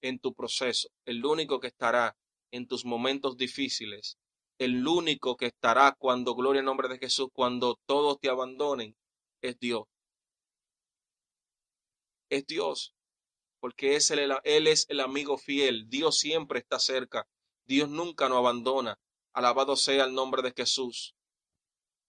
en 0.00 0.18
tu 0.18 0.34
proceso, 0.34 0.88
el 1.04 1.24
único 1.24 1.60
que 1.60 1.68
estará 1.68 2.16
en 2.50 2.66
tus 2.66 2.84
momentos 2.84 3.36
difíciles, 3.36 4.18
el 4.58 4.84
único 4.88 5.36
que 5.36 5.46
estará 5.46 5.94
cuando, 5.96 6.34
gloria 6.34 6.58
en 6.58 6.66
nombre 6.66 6.88
de 6.88 6.98
Jesús, 6.98 7.28
cuando 7.32 7.78
todos 7.86 8.18
te 8.18 8.28
abandonen, 8.28 8.96
es 9.40 9.56
Dios. 9.60 9.84
Es 12.28 12.44
Dios 12.44 12.95
porque 13.66 13.98
él 14.44 14.66
es 14.68 14.86
el 14.88 15.00
amigo 15.00 15.38
fiel. 15.38 15.88
Dios 15.88 16.20
siempre 16.20 16.60
está 16.60 16.78
cerca. 16.78 17.26
Dios 17.64 17.88
nunca 17.88 18.28
nos 18.28 18.38
abandona. 18.38 18.96
Alabado 19.32 19.74
sea 19.74 20.04
el 20.04 20.14
nombre 20.14 20.40
de 20.40 20.52
Jesús. 20.56 21.16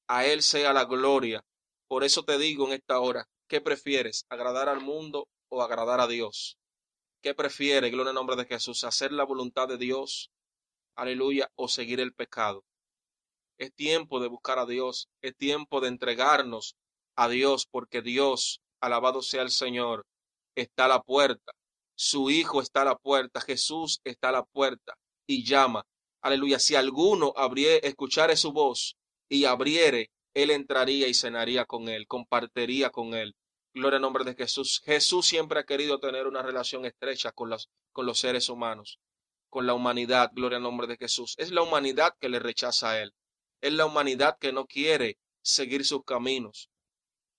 A 0.07 0.27
Él 0.27 0.43
sea 0.43 0.71
la 0.71 0.85
gloria. 0.85 1.43
Por 1.87 2.03
eso 2.03 2.23
te 2.23 2.37
digo 2.37 2.67
en 2.67 2.73
esta 2.73 2.99
hora, 2.99 3.27
¿qué 3.47 3.59
prefieres? 3.59 4.27
¿Agradar 4.29 4.69
al 4.69 4.81
mundo 4.81 5.29
o 5.49 5.63
agradar 5.63 5.99
a 5.99 6.05
Dios? 6.05 6.59
¿Qué 7.23 7.33
prefieres, 7.33 7.91
gloria 7.91 8.11
al 8.11 8.15
nombre 8.15 8.35
de 8.35 8.45
Jesús? 8.45 8.83
¿Hacer 8.83 9.11
la 9.11 9.23
voluntad 9.23 9.67
de 9.67 9.79
Dios? 9.79 10.29
Aleluya, 10.95 11.49
o 11.55 11.67
seguir 11.67 11.99
el 11.99 12.13
pecado. 12.13 12.65
Es 13.57 13.73
tiempo 13.73 14.19
de 14.19 14.27
buscar 14.27 14.59
a 14.59 14.67
Dios, 14.67 15.09
es 15.21 15.35
tiempo 15.35 15.81
de 15.81 15.87
entregarnos 15.87 16.75
a 17.15 17.27
Dios, 17.29 17.65
porque 17.65 18.03
Dios, 18.03 18.61
alabado 18.79 19.23
sea 19.23 19.41
el 19.41 19.49
Señor, 19.49 20.05
está 20.57 20.87
la 20.87 21.01
puerta. 21.01 21.53
Su 21.95 22.29
Hijo 22.29 22.61
está 22.61 22.83
la 22.83 22.95
puerta. 22.95 23.41
Jesús 23.41 24.01
está 24.03 24.29
a 24.29 24.33
la 24.33 24.43
puerta 24.43 24.95
y 25.27 25.43
llama. 25.43 25.85
Aleluya. 26.21 26.59
Si 26.59 26.75
alguno 26.75 27.33
abriere, 27.35 27.87
escuchare 27.87 28.35
su 28.35 28.51
voz 28.51 28.97
y 29.29 29.45
abriere, 29.45 30.11
él 30.33 30.51
entraría 30.51 31.07
y 31.07 31.13
cenaría 31.13 31.65
con 31.65 31.89
él, 31.89 32.07
compartiría 32.07 32.89
con 32.89 33.13
él. 33.13 33.35
Gloria 33.73 33.97
al 33.97 34.01
nombre 34.01 34.23
de 34.23 34.35
Jesús. 34.35 34.81
Jesús 34.85 35.27
siempre 35.27 35.59
ha 35.59 35.63
querido 35.63 35.99
tener 35.99 36.27
una 36.27 36.41
relación 36.41 36.85
estrecha 36.85 37.31
con 37.31 37.55
con 37.91 38.05
los 38.05 38.19
seres 38.19 38.49
humanos, 38.49 38.99
con 39.49 39.65
la 39.67 39.73
humanidad. 39.73 40.31
Gloria 40.33 40.57
al 40.57 40.63
nombre 40.63 40.87
de 40.87 40.97
Jesús. 40.97 41.35
Es 41.37 41.51
la 41.51 41.61
humanidad 41.61 42.15
que 42.19 42.29
le 42.29 42.39
rechaza 42.39 42.91
a 42.91 43.01
él. 43.01 43.13
Es 43.61 43.73
la 43.73 43.85
humanidad 43.85 44.37
que 44.39 44.51
no 44.51 44.65
quiere 44.65 45.17
seguir 45.41 45.85
sus 45.85 46.03
caminos. 46.03 46.69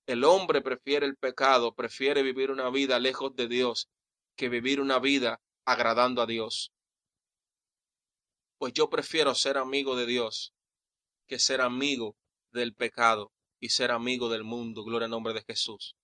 El 0.09 0.25
hombre 0.25 0.62
prefiere 0.62 1.05
el 1.05 1.16
pecado, 1.16 1.75
prefiere 1.75 2.23
vivir 2.23 2.51
una 2.51 2.71
vida 2.71 2.99
lejos 2.99 3.37
de 3.37 3.47
Dios 3.47 3.90
que 4.37 4.49
vivir 4.49 4.81
una 4.81 4.99
vida 4.99 5.42
agradando 5.66 6.23
a 6.23 6.27
Dios. 6.27 6.73
Pues 8.57 8.73
yo 8.73 8.88
prefiero 8.88 9.35
ser 9.35 9.59
amigo 9.59 9.97
de 9.97 10.07
Dios 10.07 10.55
que 11.27 11.38
ser 11.38 11.61
amigo 11.61 12.16
del 12.53 12.73
pecado 12.73 13.33
y 13.61 13.68
ser 13.68 13.90
amigo 13.90 14.31
del 14.31 14.44
mundo. 14.44 14.83
Gloria 14.83 15.05
al 15.05 15.11
nombre 15.11 15.35
de 15.35 15.44
Jesús. 15.47 15.94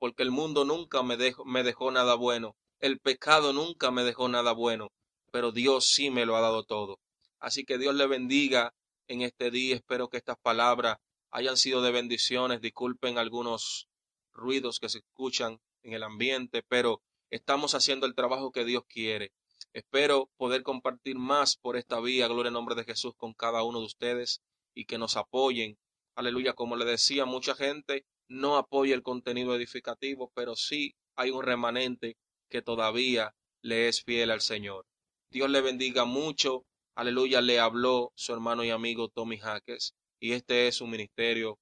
Porque 0.00 0.24
el 0.24 0.32
mundo 0.32 0.64
nunca 0.64 1.04
me 1.04 1.16
dejó, 1.16 1.44
me 1.44 1.62
dejó 1.62 1.92
nada 1.92 2.16
bueno. 2.16 2.56
El 2.80 2.98
pecado 2.98 3.52
nunca 3.52 3.92
me 3.92 4.02
dejó 4.02 4.28
nada 4.28 4.50
bueno. 4.50 4.88
Pero 5.30 5.52
Dios 5.52 5.86
sí 5.86 6.10
me 6.10 6.26
lo 6.26 6.34
ha 6.34 6.40
dado 6.40 6.64
todo. 6.64 6.98
Así 7.38 7.64
que 7.64 7.78
Dios 7.78 7.94
le 7.94 8.08
bendiga 8.08 8.74
en 9.06 9.22
este 9.22 9.52
día. 9.52 9.76
Espero 9.76 10.08
que 10.08 10.16
estas 10.16 10.38
palabras 10.42 10.96
hayan 11.34 11.56
sido 11.56 11.82
de 11.82 11.90
bendiciones. 11.90 12.60
Disculpen 12.60 13.18
algunos 13.18 13.88
ruidos 14.32 14.78
que 14.78 14.88
se 14.88 14.98
escuchan 14.98 15.60
en 15.82 15.92
el 15.92 16.04
ambiente, 16.04 16.62
pero 16.62 17.02
estamos 17.28 17.74
haciendo 17.74 18.06
el 18.06 18.14
trabajo 18.14 18.52
que 18.52 18.64
Dios 18.64 18.84
quiere. 18.88 19.32
Espero 19.72 20.30
poder 20.36 20.62
compartir 20.62 21.18
más 21.18 21.56
por 21.56 21.76
esta 21.76 22.00
vía, 22.00 22.28
gloria 22.28 22.48
en 22.48 22.54
nombre 22.54 22.76
de 22.76 22.84
Jesús, 22.84 23.14
con 23.16 23.34
cada 23.34 23.64
uno 23.64 23.80
de 23.80 23.86
ustedes 23.86 24.42
y 24.74 24.84
que 24.84 24.96
nos 24.96 25.16
apoyen. 25.16 25.76
Aleluya, 26.14 26.52
como 26.52 26.76
le 26.76 26.84
decía, 26.84 27.24
mucha 27.24 27.56
gente 27.56 28.06
no 28.28 28.56
apoya 28.56 28.94
el 28.94 29.02
contenido 29.02 29.56
edificativo, 29.56 30.30
pero 30.36 30.54
sí 30.54 30.94
hay 31.16 31.30
un 31.30 31.42
remanente 31.42 32.16
que 32.48 32.62
todavía 32.62 33.34
le 33.60 33.88
es 33.88 34.04
fiel 34.04 34.30
al 34.30 34.40
Señor. 34.40 34.86
Dios 35.30 35.50
le 35.50 35.60
bendiga 35.60 36.04
mucho. 36.04 36.64
Aleluya, 36.94 37.40
le 37.40 37.58
habló 37.58 38.12
su 38.14 38.32
hermano 38.32 38.62
y 38.62 38.70
amigo 38.70 39.08
Tommy 39.08 39.38
Jaques 39.38 39.96
y 40.24 40.32
este 40.32 40.68
es 40.68 40.76
su 40.76 40.86
ministerio 40.86 41.58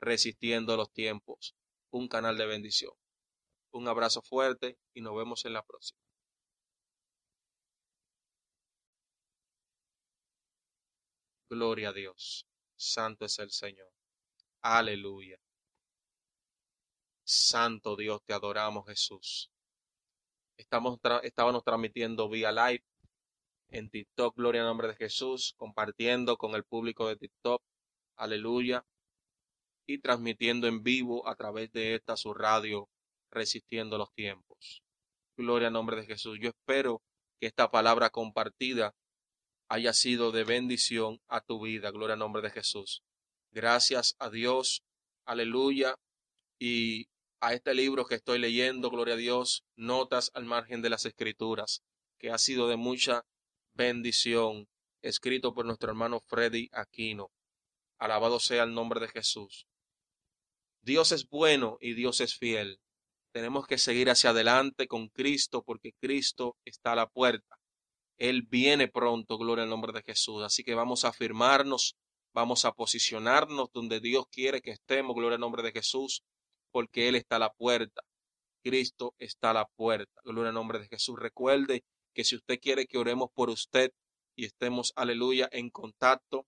Resistiendo 0.00 0.74
los 0.74 0.90
Tiempos, 0.90 1.54
un 1.90 2.08
canal 2.08 2.38
de 2.38 2.46
bendición. 2.46 2.94
Un 3.72 3.88
abrazo 3.88 4.22
fuerte 4.22 4.78
y 4.94 5.02
nos 5.02 5.14
vemos 5.14 5.44
en 5.44 5.52
la 5.52 5.62
próxima. 5.62 6.00
Gloria 11.50 11.90
a 11.90 11.92
Dios. 11.92 12.46
Santo 12.74 13.26
es 13.26 13.38
el 13.38 13.50
Señor. 13.50 13.92
Aleluya. 14.62 15.38
Santo 17.22 17.96
Dios, 17.96 18.22
te 18.24 18.32
adoramos 18.32 18.86
Jesús. 18.86 19.50
Estamos 20.56 20.98
estábamos 21.22 21.64
transmitiendo 21.64 22.30
vía 22.30 22.50
live 22.50 22.82
en 23.68 23.90
TikTok, 23.90 24.36
Gloria 24.36 24.62
al 24.62 24.68
nombre 24.68 24.88
de 24.88 24.96
Jesús, 24.96 25.52
compartiendo 25.58 26.38
con 26.38 26.54
el 26.54 26.64
público 26.64 27.08
de 27.08 27.16
TikTok 27.16 27.62
aleluya, 28.16 28.84
y 29.86 29.98
transmitiendo 29.98 30.66
en 30.66 30.82
vivo 30.82 31.28
a 31.28 31.36
través 31.36 31.72
de 31.72 31.94
esta 31.94 32.16
su 32.16 32.34
radio, 32.34 32.88
resistiendo 33.30 33.98
los 33.98 34.12
tiempos. 34.12 34.82
Gloria 35.36 35.68
al 35.68 35.74
nombre 35.74 35.96
de 35.96 36.06
Jesús. 36.06 36.38
Yo 36.40 36.48
espero 36.50 37.02
que 37.40 37.46
esta 37.46 37.70
palabra 37.70 38.10
compartida 38.10 38.94
haya 39.68 39.92
sido 39.92 40.32
de 40.32 40.44
bendición 40.44 41.20
a 41.28 41.40
tu 41.40 41.60
vida. 41.62 41.90
Gloria 41.90 42.14
al 42.14 42.20
nombre 42.20 42.42
de 42.42 42.50
Jesús. 42.50 43.02
Gracias 43.52 44.16
a 44.18 44.30
Dios. 44.30 44.82
Aleluya. 45.24 45.94
Y 46.58 47.08
a 47.40 47.52
este 47.52 47.74
libro 47.74 48.06
que 48.06 48.14
estoy 48.14 48.38
leyendo, 48.38 48.90
gloria 48.90 49.14
a 49.14 49.18
Dios, 49.18 49.64
notas 49.76 50.30
al 50.34 50.46
margen 50.46 50.82
de 50.82 50.90
las 50.90 51.04
escrituras, 51.04 51.82
que 52.18 52.30
ha 52.30 52.38
sido 52.38 52.68
de 52.68 52.76
mucha 52.76 53.24
bendición, 53.74 54.66
escrito 55.02 55.52
por 55.52 55.66
nuestro 55.66 55.90
hermano 55.90 56.20
Freddy 56.26 56.70
Aquino. 56.72 57.30
Alabado 57.98 58.40
sea 58.40 58.64
el 58.64 58.74
nombre 58.74 59.00
de 59.00 59.08
Jesús. 59.08 59.66
Dios 60.82 61.12
es 61.12 61.28
bueno 61.28 61.78
y 61.80 61.94
Dios 61.94 62.20
es 62.20 62.36
fiel. 62.36 62.78
Tenemos 63.32 63.66
que 63.66 63.76
seguir 63.76 64.08
hacia 64.08 64.30
adelante 64.30 64.86
con 64.86 65.08
Cristo 65.08 65.62
porque 65.62 65.92
Cristo 66.00 66.56
está 66.64 66.92
a 66.92 66.96
la 66.96 67.08
puerta. 67.08 67.58
Él 68.18 68.42
viene 68.42 68.88
pronto, 68.88 69.36
gloria 69.36 69.64
al 69.64 69.70
nombre 69.70 69.92
de 69.92 70.02
Jesús. 70.02 70.42
Así 70.42 70.64
que 70.64 70.74
vamos 70.74 71.04
a 71.04 71.08
afirmarnos, 71.08 71.96
vamos 72.32 72.64
a 72.64 72.72
posicionarnos 72.72 73.70
donde 73.72 74.00
Dios 74.00 74.26
quiere 74.30 74.62
que 74.62 74.70
estemos, 74.70 75.14
gloria 75.14 75.34
al 75.34 75.40
nombre 75.40 75.62
de 75.62 75.72
Jesús, 75.72 76.22
porque 76.70 77.08
Él 77.08 77.16
está 77.16 77.36
a 77.36 77.40
la 77.40 77.52
puerta. 77.52 78.02
Cristo 78.62 79.14
está 79.18 79.50
a 79.50 79.54
la 79.54 79.66
puerta. 79.66 80.20
Gloria 80.24 80.48
al 80.48 80.54
nombre 80.54 80.78
de 80.78 80.88
Jesús. 80.88 81.18
Recuerde 81.18 81.84
que 82.14 82.24
si 82.24 82.36
usted 82.36 82.58
quiere 82.58 82.86
que 82.86 82.98
oremos 82.98 83.30
por 83.34 83.50
usted 83.50 83.92
y 84.34 84.44
estemos, 84.44 84.92
aleluya, 84.96 85.48
en 85.52 85.70
contacto 85.70 86.46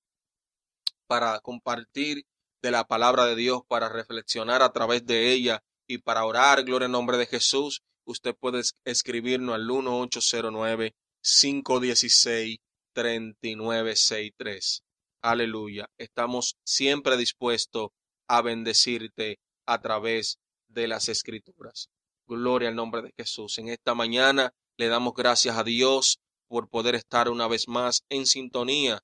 para 1.08 1.40
compartir 1.40 2.24
de 2.62 2.70
la 2.70 2.84
palabra 2.84 3.24
de 3.24 3.34
Dios, 3.34 3.62
para 3.66 3.88
reflexionar 3.88 4.62
a 4.62 4.72
través 4.72 5.04
de 5.04 5.32
ella 5.32 5.64
y 5.88 5.98
para 5.98 6.24
orar, 6.24 6.62
gloria 6.62 6.86
al 6.86 6.92
nombre 6.92 7.16
de 7.16 7.26
Jesús, 7.26 7.82
usted 8.04 8.36
puede 8.38 8.62
escribirnos 8.84 9.54
al 9.54 9.66
1809 9.66 10.94
516 11.20 12.58
3963. 12.92 14.82
Aleluya. 15.22 15.88
Estamos 15.98 16.56
siempre 16.64 17.16
dispuestos 17.16 17.88
a 18.28 18.42
bendecirte 18.42 19.38
a 19.66 19.80
través 19.80 20.38
de 20.68 20.88
las 20.88 21.08
escrituras. 21.08 21.88
Gloria 22.26 22.68
al 22.68 22.76
nombre 22.76 23.02
de 23.02 23.12
Jesús. 23.16 23.58
En 23.58 23.68
esta 23.68 23.94
mañana 23.94 24.52
le 24.76 24.88
damos 24.88 25.14
gracias 25.14 25.56
a 25.56 25.64
Dios 25.64 26.18
por 26.48 26.68
poder 26.68 26.94
estar 26.94 27.28
una 27.28 27.48
vez 27.48 27.68
más 27.68 28.04
en 28.08 28.26
sintonía, 28.26 29.00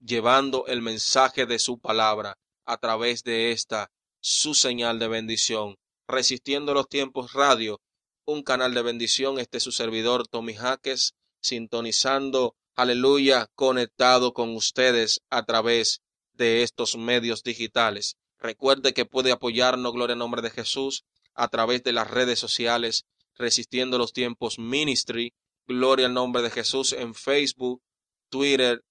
llevando 0.00 0.66
el 0.66 0.82
mensaje 0.82 1.46
de 1.46 1.58
su 1.58 1.78
palabra 1.78 2.38
a 2.64 2.78
través 2.78 3.22
de 3.22 3.52
esta 3.52 3.90
su 4.20 4.54
señal 4.54 4.98
de 4.98 5.08
bendición. 5.08 5.76
Resistiendo 6.08 6.74
los 6.74 6.88
tiempos 6.88 7.32
radio, 7.32 7.80
un 8.24 8.42
canal 8.42 8.74
de 8.74 8.82
bendición. 8.82 9.38
Este 9.38 9.58
es 9.58 9.64
su 9.64 9.72
servidor 9.72 10.26
Tommy 10.26 10.54
Jaques 10.54 11.14
sintonizando, 11.40 12.54
aleluya, 12.74 13.48
conectado 13.54 14.32
con 14.32 14.54
ustedes 14.54 15.20
a 15.30 15.44
través 15.44 16.02
de 16.34 16.62
estos 16.62 16.96
medios 16.96 17.42
digitales. 17.42 18.16
Recuerde 18.38 18.92
que 18.92 19.06
puede 19.06 19.32
apoyarnos, 19.32 19.92
gloria 19.92 20.12
en 20.14 20.18
nombre 20.18 20.42
de 20.42 20.50
Jesús, 20.50 21.04
a 21.34 21.48
través 21.48 21.82
de 21.82 21.92
las 21.92 22.10
redes 22.10 22.38
sociales, 22.38 23.04
Resistiendo 23.36 23.96
los 23.96 24.12
Tiempos 24.12 24.58
Ministry, 24.58 25.32
gloria 25.66 26.06
al 26.06 26.14
nombre 26.14 26.42
de 26.42 26.50
Jesús 26.50 26.92
en 26.92 27.14
Facebook, 27.14 27.80
Twitter 28.28 28.82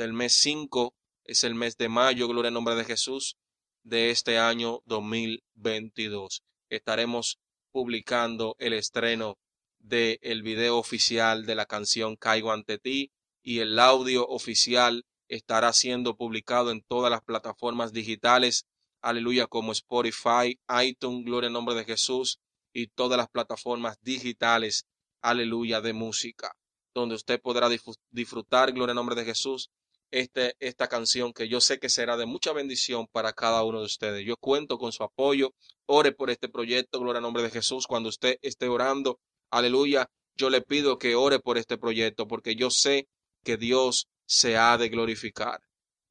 del 0.00 0.14
mes 0.14 0.32
5, 0.38 0.94
es 1.24 1.44
el 1.44 1.54
mes 1.54 1.76
de 1.76 1.90
mayo, 1.90 2.26
gloria 2.26 2.48
al 2.48 2.54
nombre 2.54 2.74
de 2.74 2.86
Jesús, 2.86 3.36
de 3.82 4.10
este 4.10 4.38
año 4.38 4.80
2022. 4.86 6.42
Estaremos 6.70 7.38
publicando 7.70 8.56
el 8.58 8.72
estreno 8.72 9.36
del 9.78 10.18
el 10.22 10.42
video 10.42 10.78
oficial 10.78 11.44
de 11.44 11.54
la 11.54 11.66
canción 11.66 12.16
Caigo 12.16 12.50
ante 12.50 12.78
ti 12.78 13.12
y 13.42 13.58
el 13.58 13.78
audio 13.78 14.26
oficial 14.26 15.04
estará 15.28 15.70
siendo 15.74 16.16
publicado 16.16 16.70
en 16.70 16.82
todas 16.82 17.10
las 17.10 17.20
plataformas 17.20 17.92
digitales, 17.92 18.64
aleluya, 19.02 19.48
como 19.48 19.72
Spotify, 19.72 20.58
iTunes, 20.82 21.26
gloria 21.26 21.48
en 21.48 21.52
nombre 21.52 21.74
de 21.74 21.84
Jesús, 21.84 22.40
y 22.72 22.86
todas 22.86 23.18
las 23.18 23.28
plataformas 23.28 23.98
digitales, 24.00 24.86
aleluya, 25.20 25.82
de 25.82 25.92
música, 25.92 26.56
donde 26.94 27.16
usted 27.16 27.38
podrá 27.38 27.68
disfrutar, 28.10 28.72
gloria 28.72 28.92
en 28.92 28.96
nombre 28.96 29.14
de 29.14 29.26
Jesús, 29.26 29.70
este, 30.10 30.56
esta 30.60 30.88
canción 30.88 31.32
que 31.32 31.48
yo 31.48 31.60
sé 31.60 31.78
que 31.78 31.88
será 31.88 32.16
de 32.16 32.26
mucha 32.26 32.52
bendición 32.52 33.06
para 33.12 33.32
cada 33.32 33.62
uno 33.64 33.80
de 33.80 33.86
ustedes. 33.86 34.26
Yo 34.26 34.36
cuento 34.36 34.78
con 34.78 34.92
su 34.92 35.02
apoyo. 35.02 35.54
Ore 35.86 36.12
por 36.12 36.30
este 36.30 36.48
proyecto, 36.48 37.00
gloria 37.00 37.20
nombre 37.20 37.42
de 37.42 37.50
Jesús. 37.50 37.86
Cuando 37.86 38.08
usted 38.08 38.38
esté 38.42 38.68
orando, 38.68 39.20
aleluya, 39.50 40.08
yo 40.36 40.50
le 40.50 40.62
pido 40.62 40.98
que 40.98 41.14
ore 41.14 41.40
por 41.40 41.58
este 41.58 41.78
proyecto 41.78 42.26
porque 42.26 42.54
yo 42.54 42.70
sé 42.70 43.08
que 43.44 43.56
Dios 43.56 44.08
se 44.26 44.56
ha 44.56 44.78
de 44.78 44.88
glorificar. 44.88 45.60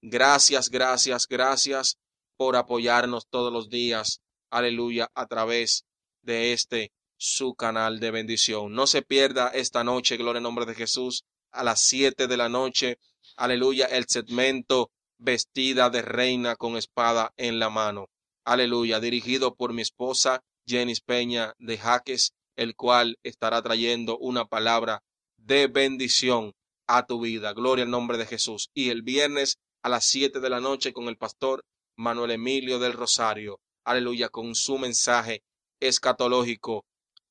Gracias, 0.01 0.69
gracias, 0.69 1.27
gracias 1.27 1.97
por 2.38 2.55
apoyarnos 2.55 3.27
todos 3.29 3.51
los 3.51 3.69
días, 3.69 4.21
aleluya, 4.49 5.09
a 5.13 5.25
través 5.27 5.85
de 6.21 6.53
este 6.53 6.91
su 7.17 7.53
canal 7.53 7.99
de 7.99 8.12
bendición. 8.12 8.73
No 8.73 8.88
se 8.88 9.01
pierda 9.01 9.49
esta 9.49 9.83
noche, 9.83 10.15
gloria 10.15 10.39
nombre 10.39 10.65
de 10.65 10.73
Jesús, 10.73 11.25
a 11.51 11.63
las 11.63 11.81
siete 11.81 12.27
de 12.27 12.38
la 12.38 12.47
noche 12.47 12.97
aleluya, 13.39 13.86
el 13.86 14.06
segmento 14.08 14.91
vestida 15.17 15.89
de 15.89 16.02
reina 16.02 16.56
con 16.56 16.75
espada 16.75 17.34
en 17.38 17.58
la 17.58 17.69
mano. 17.69 18.10
Aleluya, 18.45 18.99
dirigido 18.99 19.56
por 19.56 19.73
mi 19.73 19.82
esposa 19.82 20.41
Jenny 20.67 20.93
Peña 21.06 21.54
de 21.58 21.78
Jaques, 21.78 22.34
el 22.58 22.75
cual 22.75 23.17
estará 23.23 23.62
trayendo 23.62 24.17
una 24.17 24.45
palabra 24.45 25.04
de 25.38 25.67
bendición 25.67 26.54
a 26.86 27.06
tu 27.06 27.21
vida. 27.21 27.54
Gloria 27.54 27.86
al 27.86 27.91
nombre 27.91 28.17
de 28.17 28.25
Jesús. 28.25 28.69
Y 28.73 28.89
el 28.89 29.04
viernes 29.04 29.58
a 29.84 29.89
las 29.89 30.06
siete 30.06 30.41
de 30.41 30.49
la 30.49 30.60
noche 30.60 30.91
con 30.91 31.08
el 31.08 31.17
pastor 31.17 31.63
Manuel 31.95 32.32
Emilio 32.32 32.78
del 32.78 32.93
Rosario. 32.93 33.62
Aleluya, 33.86 34.28
con 34.30 34.54
su 34.54 34.78
mensaje 34.78 35.43
escatológico, 35.80 36.86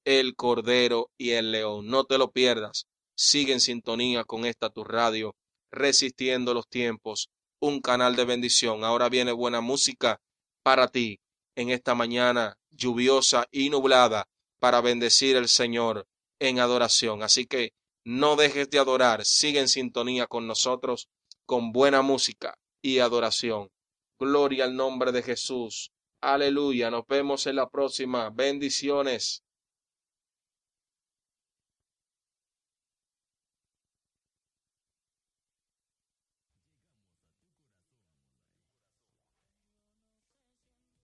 el 0.05 0.35
Cordero 0.37 1.11
y 1.19 1.31
el 1.31 1.53
León. 1.53 1.87
No 1.87 2.05
te 2.05 2.17
lo 2.17 2.31
pierdas. 2.31 2.87
Sigue 3.15 3.53
en 3.53 3.61
sintonía 3.61 4.25
con 4.25 4.47
esta 4.47 4.71
tu 4.71 4.85
radio 4.85 5.35
resistiendo 5.71 6.55
los 6.55 6.69
tiempos, 6.69 7.31
un 7.61 7.81
canal 7.81 8.17
de 8.17 8.25
bendición. 8.25 8.85
Ahora 8.85 9.09
viene 9.09 9.33
buena 9.33 9.61
música 9.61 10.21
para 10.63 10.89
ti 10.89 11.21
en 11.57 11.71
esta 11.71 11.95
mañana 11.95 12.57
lluviosa 12.71 13.47
y 13.51 13.71
nublada 13.71 14.29
para 14.61 14.81
bendecir 14.81 15.37
el 15.37 15.49
Señor 15.49 16.07
en 16.39 16.61
adoración. 16.61 17.23
Así 17.23 17.47
que 17.47 17.73
no 18.05 18.37
dejes 18.37 18.71
de 18.71 18.79
adorar, 18.79 19.25
sigue 19.25 19.61
en 19.61 19.69
sintonía 19.69 20.27
con 20.27 20.47
nosotros 20.47 21.09
con 21.47 21.73
buena 21.73 22.03
música 22.03 22.59
y 22.83 22.99
adoración. 22.99 23.71
Gloria 24.19 24.65
al 24.65 24.77
nombre 24.77 25.13
de 25.13 25.23
Jesús. 25.23 25.91
Aleluya. 26.21 26.91
Nos 26.91 27.07
vemos 27.07 27.47
en 27.47 27.57
la 27.57 27.69
próxima. 27.69 28.31
Bendiciones. 28.31 29.43